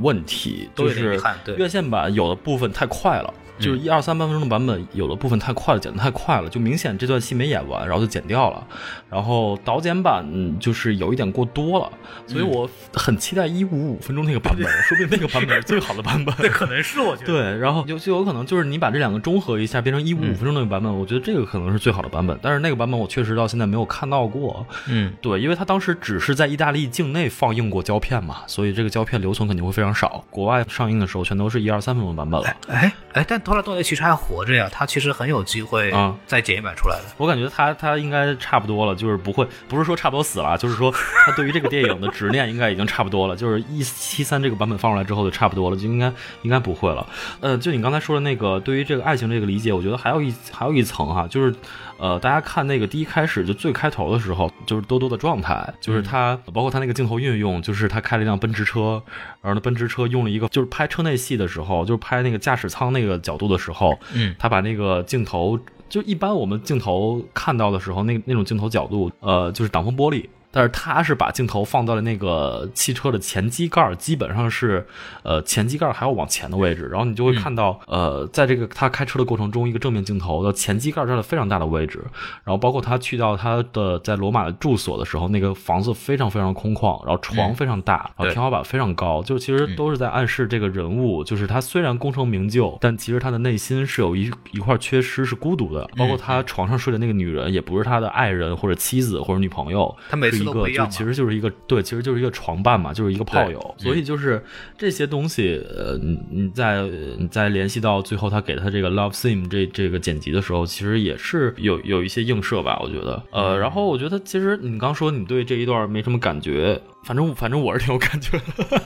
[0.00, 1.20] 问题，就是
[1.56, 3.34] 院线版有的部分太快了。
[3.58, 8.66] 就是一二三分钟的版本，有的部分太快了，剪得太快了，就明显这段戏没演完，然后就剪掉了。
[9.10, 10.26] 然后导剪版
[10.60, 11.90] 就是有一点过多了，
[12.26, 16.34] 所以我很期待一五五分钟那个版本，说不定那个版本是最好的版本。
[16.38, 17.26] 那可能是我觉得。
[17.32, 22.38] 对，然后就就有可能就是你把这两个中和一下，变成一五五分钟那个版本，我觉得这个可能是最好的版本。
[22.42, 24.66] 但是那个版本我确实到现在没有看到过。
[24.86, 30.22] 嗯，对，因为他当时只是在意大利境内放映过胶片嘛，所以这个胶片留存肯定会非常少。
[30.30, 32.56] 国外上映的时候全都是一二三分钟的版本了。
[32.68, 33.40] 哎哎，但。
[33.46, 35.92] 托拉多雷其实还活着呀，他其实很有机会
[36.26, 37.04] 再剪一版出来的。
[37.16, 43.36] 我感觉他他应该差不多了，就是不会，不是说差不多死了，就是说他对于这个电影的执念应该已经差不多了。
[43.38, 47.06] 就是一七三这个版本放出来之后就差不多了，就应该应该不会了。
[47.40, 51.54] 呃，就你刚才说的那个对于这个爱情这个理解，我觉得还有一还有一层哈，就是。
[51.98, 59.02] 呃，大家看那个第一开始就最开头的时候，就是多多的状态，就是他包括他那个镜头运用，就是他开了一辆奔驰车，
[59.40, 70.26] 然后那奔驰车用了一个就是拍车内戏的时候，就是拍那个驾驶舱那个角度的时候，嗯，他把那个镜头就一般我们镜头看到的时候，那那种镜头角度，呃，就是挡风玻璃。
[70.56, 74.86] 但是他是把镜头放到了那个汽车的前机盖基本上是，
[75.22, 82.02] 呃，前机盖还要往前的位置，然后你就会看到，呃，在这个他开车的过程中，一个正面镜头的前机盖占了非常大的位置，
[82.42, 100.45] 然后包括他去到他的在罗马的住所的时候，那个房子非常非常空旷，然后床非常大，然后天花板非常高，就其实都是在暗示这个人物，就是他虽然功成名就，但其实他的内心是有一一块缺失，是孤独的，包括他床上睡的那个女人，也不是他的爱人或者妻子或者女朋友，他每次。
[100.46, 104.42] 一个就其实就是一个对，其实就是一个床伴嘛，就是一个炮友，所以就是
[104.78, 106.82] 这些东西，呃，你你在
[107.18, 118.80] 你在联系到最后他给他这个 love theme 这这个剪辑的时候，其实也是有有一些映射吧，我觉得，呃，然后我觉得其实你刚说你对这一段没什么感觉，反正反正我是挺有感觉的。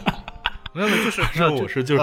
[0.88, 1.22] 没有，就是，
[1.62, 2.02] 我是就是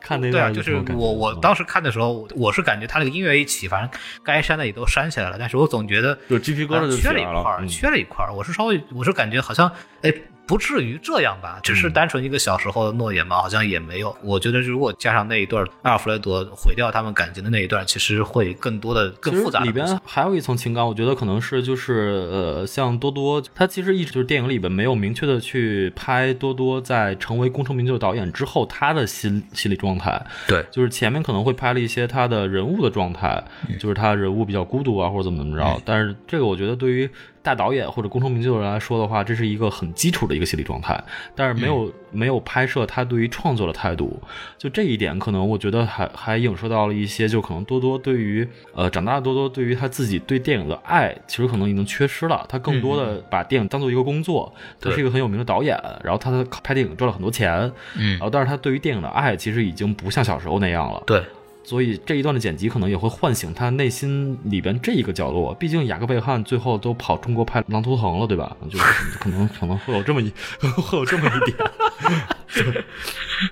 [0.00, 3.90] 看那段，就是我我当时看的时候，我是感觉他那个音乐一起，反正
[4.22, 8.32] 该删的也都删起来了，但是我总觉得就鸡皮疙瘩缺了一块儿，缺了一块儿。
[8.32, 9.70] 我是稍微，我是感觉好像，
[10.02, 10.12] 哎。
[10.48, 14.16] 不至于这样吧，只是单纯一个小时候的诺言嘛，好像也没有。
[14.22, 19.60] 我觉得如果加上那一段阿尔弗雷德毁掉他们感情的那一段，其实会更多的、更复杂。
[19.60, 30.24] 里边还有一层情感，我觉得可能是就是呃，像多多，他其实一直就是电影里边没有明确的去拍多多在成为功成名就的导演之后他的心心理状态。
[30.46, 33.44] 对，就是前面可能会拍了一些他的人物的状态，
[33.78, 35.82] 就是他人物比较孤独啊，或者怎么怎么着。
[35.84, 37.10] 但是这个我觉得对于。
[37.42, 41.02] 大导演或者功成名就的人来说的话，这是一个很基础的一个心理状态，
[41.34, 44.20] 但是没有没有拍摄他对于创作的态度，
[44.56, 61.22] 就这一点可能我觉得还还影射到了一些，就可能多多对于呃长大的多多对于他自己对电影的爱，其实可能已经缺失了，他更多的把电影当做一个工作，他是一个很有名的导演，然后他的拍电影赚了很多钱，嗯，然后但是他对于电影的爱其实已经不像小时候那样了，对。
[61.68, 65.52] 所以这一段的剪辑可能也会唤醒他内心里边这一个角落。
[65.52, 68.56] 毕竟雅各贝汉最后都跑中国拍《狼图腾》了，对吧？
[68.70, 68.78] 就
[69.20, 70.32] 可能可能会有这么一
[70.80, 71.58] 会有这么一点，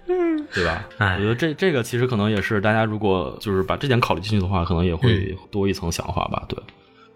[0.54, 0.88] 对吧？
[0.98, 6.42] 我觉得这这个其实可能也是大家如果就是把这点考虑进去的话，可能也会多一层想法吧。
[6.48, 6.58] 对。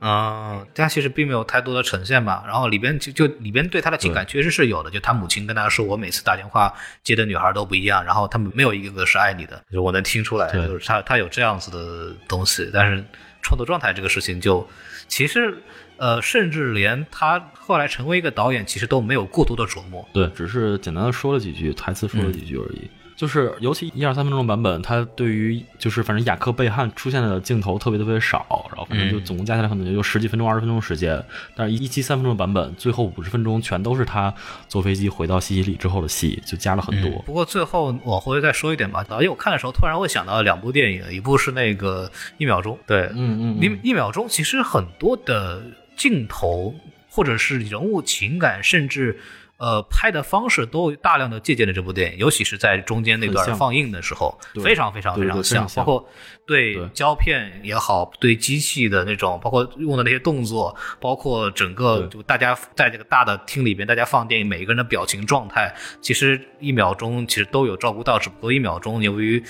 [0.01, 2.43] 嗯，他其实并没有太多的呈现吧。
[2.47, 4.91] 然后里边就就里边对他的情感确实是有的。
[4.91, 6.73] 就他母亲跟他说：“我每次打电话
[7.03, 12.71] 接的女孩都不一样，然后他们没有一个个是爱你的。”就是我能听出来，就是他他有这样子的东西。
[12.73, 13.05] 但是
[13.43, 14.67] 创作状态这个事情，就
[15.07, 15.63] 其实
[15.99, 20.09] 呃，甚至连他后来成为一个导演，其实都没有过多的琢磨。
[20.15, 22.91] 对，只是简单的说了几句台词，说了几句而已。
[23.21, 31.23] 就是，尤其一二三分钟的版本，它对于就是反正雅克贝汉出现的镜头特别特别少，然后反正就总共加起来可能也就十几分钟、二十分钟时间。
[31.55, 34.33] 但是，一七三分钟的版本，最后五十分钟全都是他
[34.69, 37.11] 坐飞机回到西西里之后的戏，就加了很多。
[37.27, 45.63] 不过最后我回去再说一点吧，因为我看的时候突然会想到两部电影，一部是那个一秒钟，对，嗯嗯，一一秒钟其实很多的
[45.95, 46.75] 镜头
[47.11, 49.21] 或者是人物情感，甚至。
[49.61, 56.09] 呃，拍的方式都大量的借鉴了这部电影，尤其是在中间那段放映的时候，非常非常非常像，包括
[56.47, 69.45] 对胶片也好，对机器的那种，包括用的那些动作，包括整个就大家在这个大的厅里边，大家放电影，每一个人的表情状态，其实一秒钟其实都有照顾到，只不过一秒钟由于。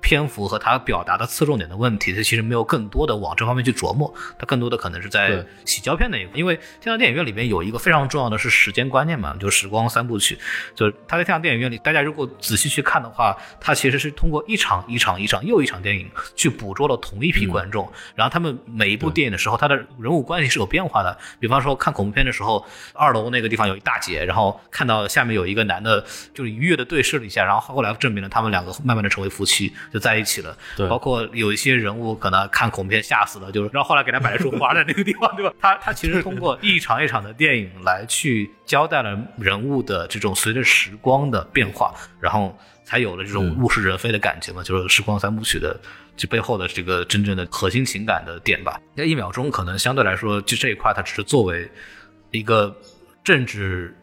[0.00, 6.38] 篇幅和他表达的侧重点的问题，他其实没有更多的往这方面去琢磨，他更多的可能是在洗胶片那一块。
[6.38, 10.38] 因为天堂电影院里面有一个非常重要的是时间观念嘛，就是时光三部曲。
[10.74, 21.16] 就是他在天堂电影院里，大家如果仔细去看的话，他其实是通过一场一场一场又一场电影去捕捉了同一批观众，然后他们每一部电影的时候，他的人物关系是有变化的。
[21.38, 29.72] 比方说看恐怖片的时候，二楼那个地方有一大姐，然后看到下面有一个男的，就是愉悦的对视了一下，然后后来证明了他们两个慢慢的成为夫妻。
[29.92, 35.52] 就在一起了，对，包括有一些人物可能看恐怖片吓死了，就是然后后来给他摆了束花在那个地方，对吧？
[35.60, 45.78] 他他其实通过一场一场的电影来去交代了人物的这种随着时光的变化，然后才有了这种物是人非的感情嘛，就是《时光三部曲》的
[46.16, 48.80] 这背后的这个真正的核心情感的点吧。
[48.94, 51.70] 那一秒钟可能相对来说，就这一块它只是作为
[52.30, 52.76] 一个
[53.24, 53.96] 政治。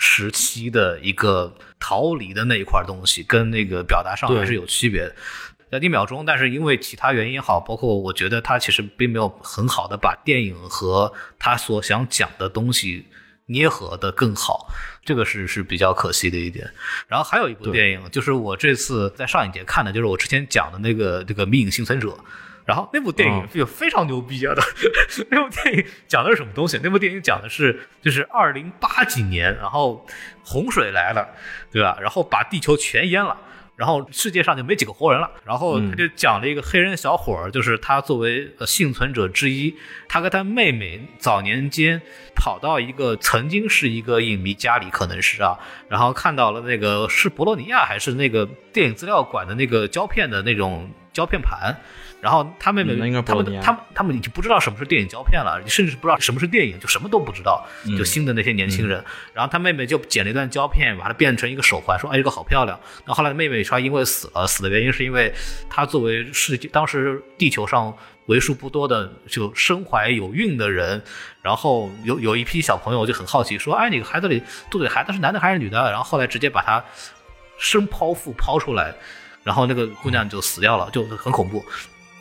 [0.00, 5.14] 时期的一个逃离的那一块东西，跟那个表达上还是有区别的。
[5.70, 13.04] 在一秒钟，但是因为其他原因也好，包括我觉得他其实并没有很好的把电影和他所想讲的东西
[13.46, 14.68] 捏合的更好，
[15.04, 16.70] 这个是是比较可惜的一点。
[17.06, 22.08] 然后还有一部电影，就是我这次在上一节看的，就是我之前讲的那个这个《迷影幸存者》。
[22.68, 24.54] 然后那部电影就非常牛逼啊！
[24.54, 24.62] 的
[25.32, 26.78] 那部电影讲的是什么东西？
[26.82, 30.06] 那部电影讲的是就是二零八几年，然后
[30.44, 31.26] 洪水来了，
[31.72, 31.96] 对吧？
[31.98, 33.34] 然后把地球全淹了，
[33.74, 35.30] 然后世界上就没几个活人了。
[35.46, 39.74] 然后他就讲了一个黑人小伙儿，就是他作为幸存者之一，
[40.06, 42.02] 他跟他妹妹早年间
[42.36, 45.58] 跑到一个曾经是一个影迷家里，可能是啊，
[45.88, 51.76] 然后看到了那个是博洛尼亚还是那个电影资料馆的那个胶片的那种胶片盘。
[52.20, 57.64] 然后他妹妹，他们他们他们已经不知道什么是电影胶片了，甚至是不知道什么是电影，就什么都不知道。
[57.96, 65.32] 就新的那些年轻人，然后他妹妹就剪了一段胶片，把它变成一个手环，说：“哎，这个好漂亮。”那后来妹妹说，因为死了，死的原因是因为
[65.70, 67.96] 她作为世界当时地球上
[68.26, 71.00] 为数不多的就身怀有孕的人，
[71.40, 76.84] 然后有有一批小朋友就很好奇，说：“哎，你孩子里肚子里孩子是男的还是女的？”然后后来直接把他
[77.60, 78.92] 生剖腹剖出来，
[79.42, 81.64] 然后那个姑娘就死掉了，就很恐怖。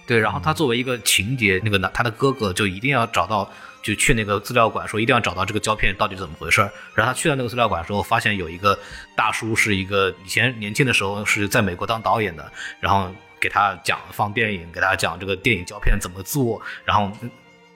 [0.05, 3.51] 对，然后他作为一个情节，那个男他的哥哥就一定要找到，
[3.83, 6.61] 就去那个资料馆，说一定要找到这个胶片到底怎么回事。
[6.95, 8.79] 然后他去到那个资料馆的时候，发现有一个
[9.17, 12.49] 大叔是一个以前年轻的时候是在美国当导演的，
[12.79, 17.11] 然后给他讲放电影，给他讲这个电影胶片怎么做，然后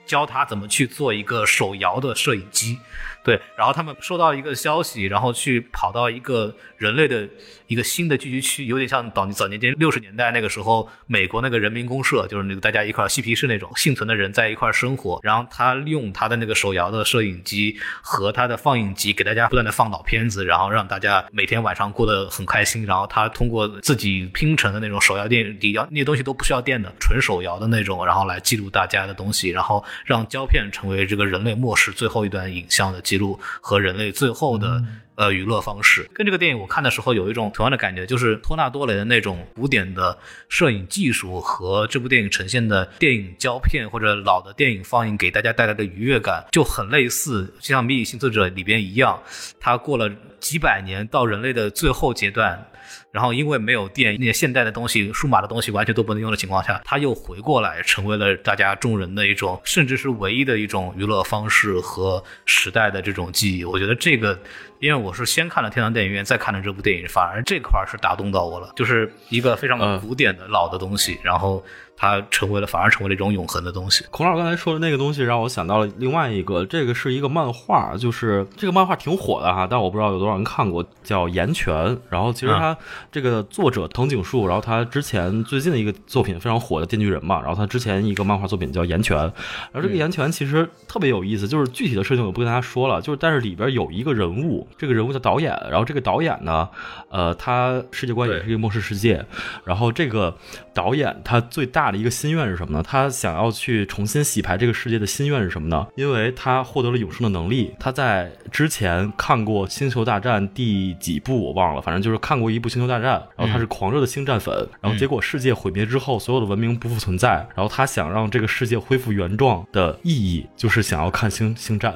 [0.06, 2.78] 教他怎么去做一个手摇的摄影机。
[3.22, 6.52] 对，然后他们收到一个消息，然后去跑到一个
[6.82, 7.28] 人类的
[7.68, 15.20] 一个新的聚集区，有点像早早年间六十年代那个时候美国那个人民公社，就是那个大家一块嬉皮士那种幸存的人在一块生活。
[15.22, 22.84] 然后他利用他的那个手摇的摄影机和他的放映机，给大家不断的放老片子，然后让大家每天晚上过得很开心。
[22.84, 34.82] 然后他通过自己拼成的那种手摇电底摇那些东西都不需要电的，纯手摇的那种，然后来记录大家的东西，然后让胶片成为这个人类末世最后一段影像的记录和人类最后的
[35.14, 36.08] 呃娱乐方式。
[36.12, 40.16] 跟这个电影我看的时候有一种同样的感觉，就是托纳多雷的那种古典的
[40.48, 49.22] 摄影技术和这部电影呈现的电影胶片或者老的电影放映给大家带来的愉悦感就很类似，就像《迷影幸存者》里边一样，
[49.60, 50.10] 它过了
[50.40, 52.68] 几百年到人类的最后阶段。
[53.10, 63.64] 然后因为没有电，那些现代的东西、数码的东西完全都不能用的情况下，它又回过来，成为了大家众人的一种，甚至是唯一的一种娱乐方式和时代的这种记忆。
[63.64, 64.38] 我觉得这个，
[64.82, 71.62] 因为我是先看了天堂电影院，再看了这部电影，反而这块是打动到我了，就是一个非常古典的老的东西，然后。
[71.94, 74.04] 它成为了，反而成为了一种永恒的东西。
[74.10, 81.72] 孔老师刚才说的那个东西，让我想到了另外一个，这个是一个漫画，就是这个漫画挺火的哈，但我不知道有多少人看过，叫《岩泉》。
[82.08, 82.76] 然后其实他
[83.12, 96.68] 这个作者藤井树，然后他之前最近的一个作品非常火的《电锯人》嘛，然后他之前一个漫画作品叫《岩泉》，然后这个《岩泉》其实特别有意思，就是具体的事情我不跟大家说了，就是但是里边有一个人物，这个人物叫导演，然后这个导演呢，
[97.10, 99.24] 呃，他世界观也是一个末世世界，
[99.64, 100.36] 然后这个
[100.74, 102.82] 导演他最大的一个心愿是什么呢？
[102.82, 105.86] 他想要去重新洗牌这个世界的心愿是什么呢？
[105.96, 107.74] 因为他获得了永生的能力。
[107.78, 114.68] 他在之前看过《星球大战》第几部我忘了，反正就是看过一部《星球大战》，然后他是狂热的星战粉。
[114.80, 117.46] 然后结果世界毁灭之后，所有的文明不复存在。
[117.54, 121.92] 然后他想让这个世界恢复原状的意义，就是想要看《星星战》，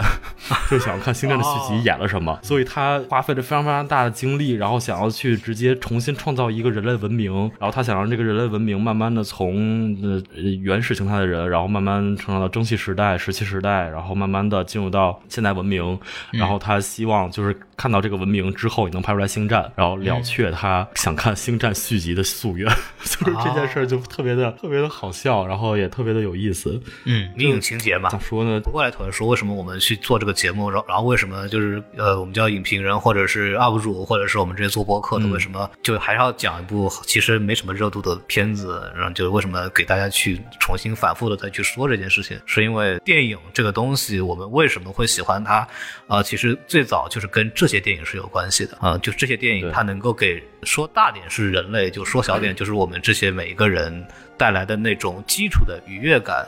[0.70, 2.38] 就想要看《星战》 的续集演了什么。
[2.42, 7.32] 所以他花费了非常非常大的精力，然后想要去直接重新创造一个人类文明。
[7.58, 10.22] 然后他想让这个人类文明慢慢的从呃。
[10.62, 15.98] 原始形态的人，然后慢慢成长到蒸汽时代、石器时代，然后慢慢的进入到现代文明。
[16.32, 22.66] 然后他希望就是看到这个文明之后，也能拍出来星战，然后了却他想看星战续集的夙愿。
[23.04, 26.80] 就是这件事儿就特别的特别的好笑，然后也特别的有意思。
[27.04, 28.60] 嗯，电影情节嘛，咋说呢？
[28.60, 30.70] 过来讨论说，为什么我们去做这个节目？
[30.70, 38.90] 然后，然后为什么就是呃，我们叫影评人，或者是 UP 主，或者是我们这些做播客的，为什么就还要讲一部其实没什么热度的片子？
[38.94, 42.40] 然后就为什么给大家去重新反复的再去说这件事情？
[42.46, 45.66] 是因为电影这个东西，我们为什么会喜欢它？
[46.06, 56.46] 啊，其实最早就是跟这些电影是有关系的啊，就这些电影它能够给说大点是人类，就说小点就是我们这些每一个人带来的那种基础的愉悦感，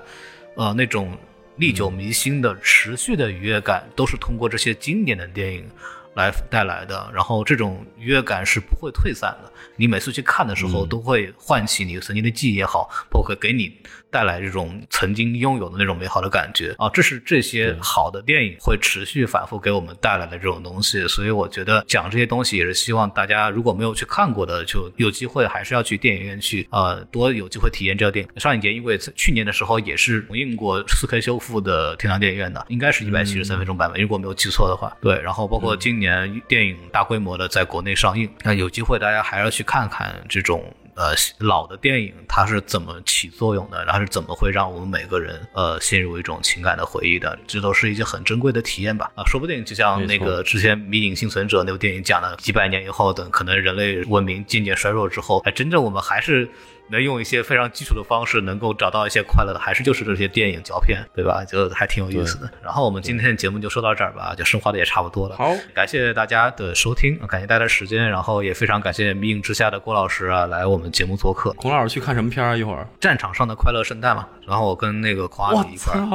[0.55, 1.17] 呃，那种
[1.59, 5.69] 历久弥新的持续的愉悦感，都是通过这些经典的电影
[6.15, 7.11] 来带来的。
[7.13, 13.77] 然后这种愉悦感是不会退散的，你每次去看的时候都会唤起你曾经的记忆也好，包括给你。
[14.11, 21.07] 带来这种曾经拥有的那种美好的感觉啊，这是这些好的电影会持续反复给我们带来的这种东西。
[21.09, 28.41] 所以我觉得讲这些东西也是希望大家如果没有去看过的，就有机会还是要去电影院去呃多有机会体验这个电影。
[28.41, 34.97] 上一节因为去年的时候也是重映过 4K 修复的天堂电影院的，应该是一百七十三分钟版本，如果没有记错的话。
[35.01, 40.65] 对，然后包括今年电影大规模的在国内上映，那有机会大家还要去看看这种。
[40.99, 43.85] 呃，老的电影它是怎么起作用的？
[43.85, 47.39] 然后是怎么会让我们每个人呃陷入一种情感的回忆的？
[47.47, 49.09] 这都是一些很珍贵的体验吧？
[49.15, 56.51] 啊，说不定就像那个之前《迷影幸存者》那部电影讲的，几百年以后，等可能人类文明渐渐衰弱之后，哎，真正我们还是。
[56.91, 61.45] 能用一些非常基础的方式，能够找到一些快乐的，还是就是这些电影胶片，对吧？
[61.45, 62.51] 就还挺有意思的。
[62.63, 65.37] 然后我们今天的节目就说到这儿吧，就升华的也差不多了。
[65.37, 71.53] 好，感谢大家的收听，感谢大家的时间，然后也非常感谢《迷影之下》的郭老师啊，来我们节目做客。
[71.55, 72.57] 孔老师去看什么片啊？
[72.57, 74.27] 一会儿战场上的快乐圣诞嘛。
[74.47, 76.01] 然后我跟那个孔阿米一块儿。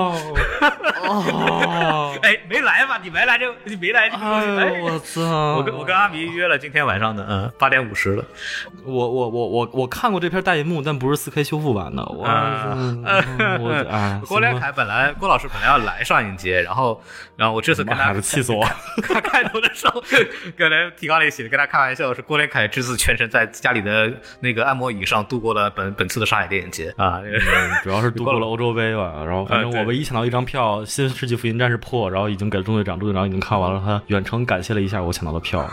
[1.03, 2.99] 哦，哎，没来吧？
[3.03, 5.57] 你没来就你没来就哎，我操！
[5.57, 8.25] 我跟我跟阿米约了今天晚上的，嗯，八点五十了。
[8.85, 11.43] 我我我我我看过这片大银幕，但不是四 K。
[11.43, 12.23] 修复版的，我
[14.27, 17.01] 郭连凯本来郭老师本来要来上影节，然后
[17.35, 18.65] 然后我这次跟他气死我，
[19.03, 20.01] 他开头的时候
[20.57, 24.09] 可能提高了一些，跟他开玩笑，是郭连凯这次全程在家里的
[24.39, 27.19] 那个按摩椅上度过了本本次的上海电影节啊，
[27.83, 29.21] 主要是度过了欧洲杯吧。
[29.25, 35.69] 然后反正我唯一抢到一张票，《新世纪福音战士破》，然后已经给了中队长，中队长已经看完了，他远程感谢了一下我抢到的票。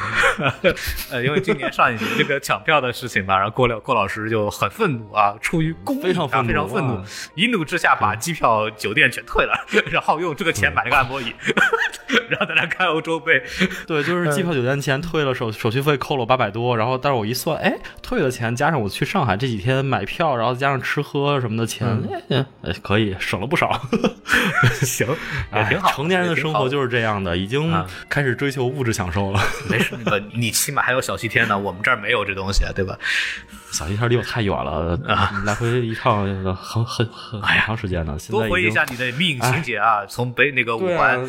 [1.12, 6.99] 呃，因为今年上影节这个抢票的事情吧，然后郭老郭老师就很愤怒啊，出于公非常愤怒，非常愤怒，
[7.35, 9.53] 一怒之下把机票、酒店全退了，
[9.93, 11.35] 然后用这个钱买了个按摩椅，
[12.31, 13.43] 然后在那看欧洲杯。
[13.87, 21.87] 对，就是机票、酒店钱退了，手手续费扣了八百多，然后但是我一算，哎，退了钱加上我去上海这几天买票，然后加上吃喝什么的钱，
[22.31, 23.78] 哎，可以省了不少。
[24.81, 25.07] 行，
[25.55, 25.93] 也挺好。
[25.93, 27.70] 成年人的生活就是这样的，已经
[28.09, 29.41] 开始追求物质享受了。
[29.68, 32.97] 没事，那个你起码还有小西天呢，我们这儿没有这东西，对吧？
[33.72, 34.98] 小西天离我太远了，
[35.44, 38.16] 来回一趟很很很很长时间呢。
[38.28, 41.20] 多回忆一下你的命运情节啊，从北那个五环，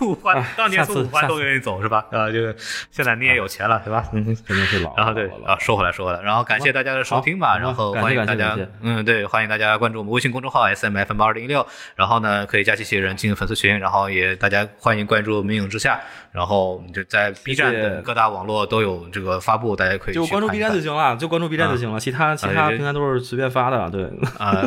[0.00, 2.04] 五环 当年从五环都愿意走是吧？
[2.10, 2.54] 啊，就是
[2.90, 4.08] 现在你也有钱了，对吧？
[4.12, 4.96] 嗯，肯定是老。
[4.96, 16.00] 然后对啊，说回来说回来，然后感谢大家的收听吧，然后欢迎大家，嗯，对，欢迎大家关注我们微信公众号 S M F M 二零一六，然后呢可以加机器人进粉丝群，然后也大家欢迎关注明影之下，
[16.32, 21.17] 然后就在 B 站等各大网络都有这个发布，大家可以就关注 B 站就行了。
[21.18, 24.04] 就关注 B 站就行了，其他其他平台都是随便发的，对。
[24.38, 24.62] 啊，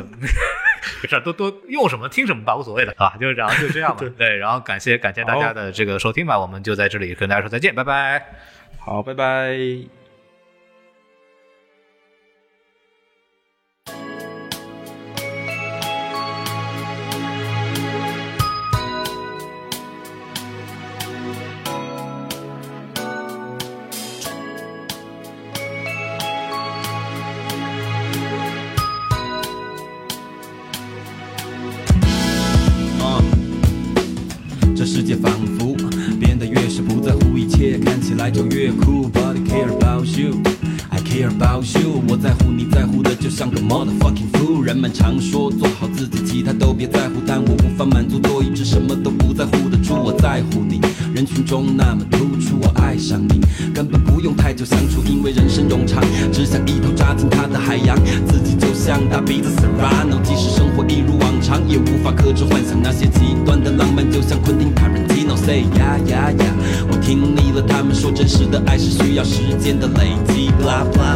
[1.01, 8.25] 没事，都都用什么听什么吧，无所谓的啊，就然后就这样吧， 对，然后感谢感谢大家的这个收听吧，我们就在这里跟大家说再见，拜拜，
[8.79, 10.00] 好，拜拜。
[35.11, 35.75] 界仿佛
[36.21, 39.09] 变得越是不在乎一切，看起来就越酷。
[39.09, 40.50] Body care about you。
[41.11, 42.01] Care about you。
[42.07, 44.61] 我在乎你在乎的就像个 motherfucking fool。
[44.63, 49.93] 人们常说做好自己，其他都别在乎，但我无法满足做一只什么都不在乎的猪。
[49.93, 50.79] 我在乎你，
[51.13, 53.41] 人群中那么突出，我爱上你，
[53.73, 56.01] 根本不用太久相处，因为人生冗长，
[56.31, 57.97] 只想一头扎进他的海洋。
[58.25, 65.01] 自己就像大鼻子 Serrano，即使生活一如往常，也无法克制幻想那些极端的浪漫，就像昆汀塔伦。
[65.43, 66.55] Say 呀呀呀！
[66.87, 70.51] 我听腻了，他们说真实的爱是需要时间的累积。
[70.61, 71.10] Blah blah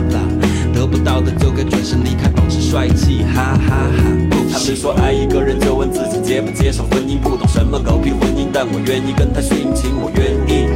[0.73, 3.23] 得不到的就该转身离开，保持帅气。
[3.33, 4.03] 哈哈哈！
[4.51, 10.67] 他们说爱一个人就问自己接不接受婚姻，不懂什么狗屁婚姻，但我愿意跟他殉情，我愿意，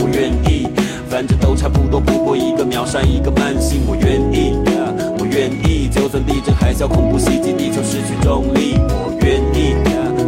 [0.00, 0.66] 我愿意，
[1.08, 4.54] 反正都差不多，不过一个秒杀一个慢性，我愿意，
[5.18, 9.74] 我愿意，就算地震海啸恐怖袭击地球失去重力，我愿意，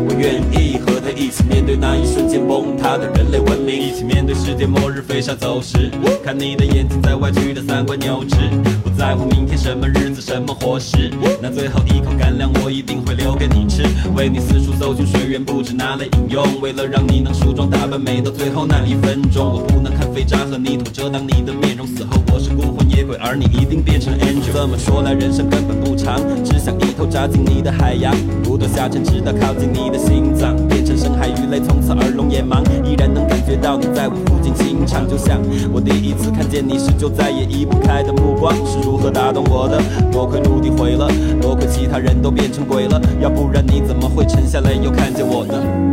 [0.08, 0.78] 我愿意。
[0.86, 5.90] 和他一起面对那一瞬间崩塌的人类文明，一起面对世界末日飞沙走石。
[6.24, 8.34] 看你的眼睛在歪曲的三观扭曲，
[8.82, 11.10] 不在乎明天什么日子什么伙食。
[11.42, 13.82] 那最后一口干粮我一定会留给你吃，
[14.16, 16.42] 为你四处搜寻水源，不知拿来饮用。
[16.62, 21.86] 为了让你能梳妆打扮美到最后那一分钟，我不能看废渣和泥土遮挡你的面容。
[21.86, 22.83] 死后我是孤魂
[23.20, 24.52] 而你一定变成 angel。
[24.52, 30.94] 这么说来人生根本不长，只想一头扎进你的海洋，不断下沉直到靠近你的心脏，变成。
[30.94, 35.42] 深海鱼类从此耳聋眼盲，依然能感觉到你在我附近轻唱，就像
[35.72, 39.82] 我第一次看见你时就再也移不开的目光是如何打动我的。
[40.12, 41.10] 多亏陆地毁了，
[41.42, 45.83] 多亏其他人都变成鬼了，要不然你怎么会沉下来又看见我呢？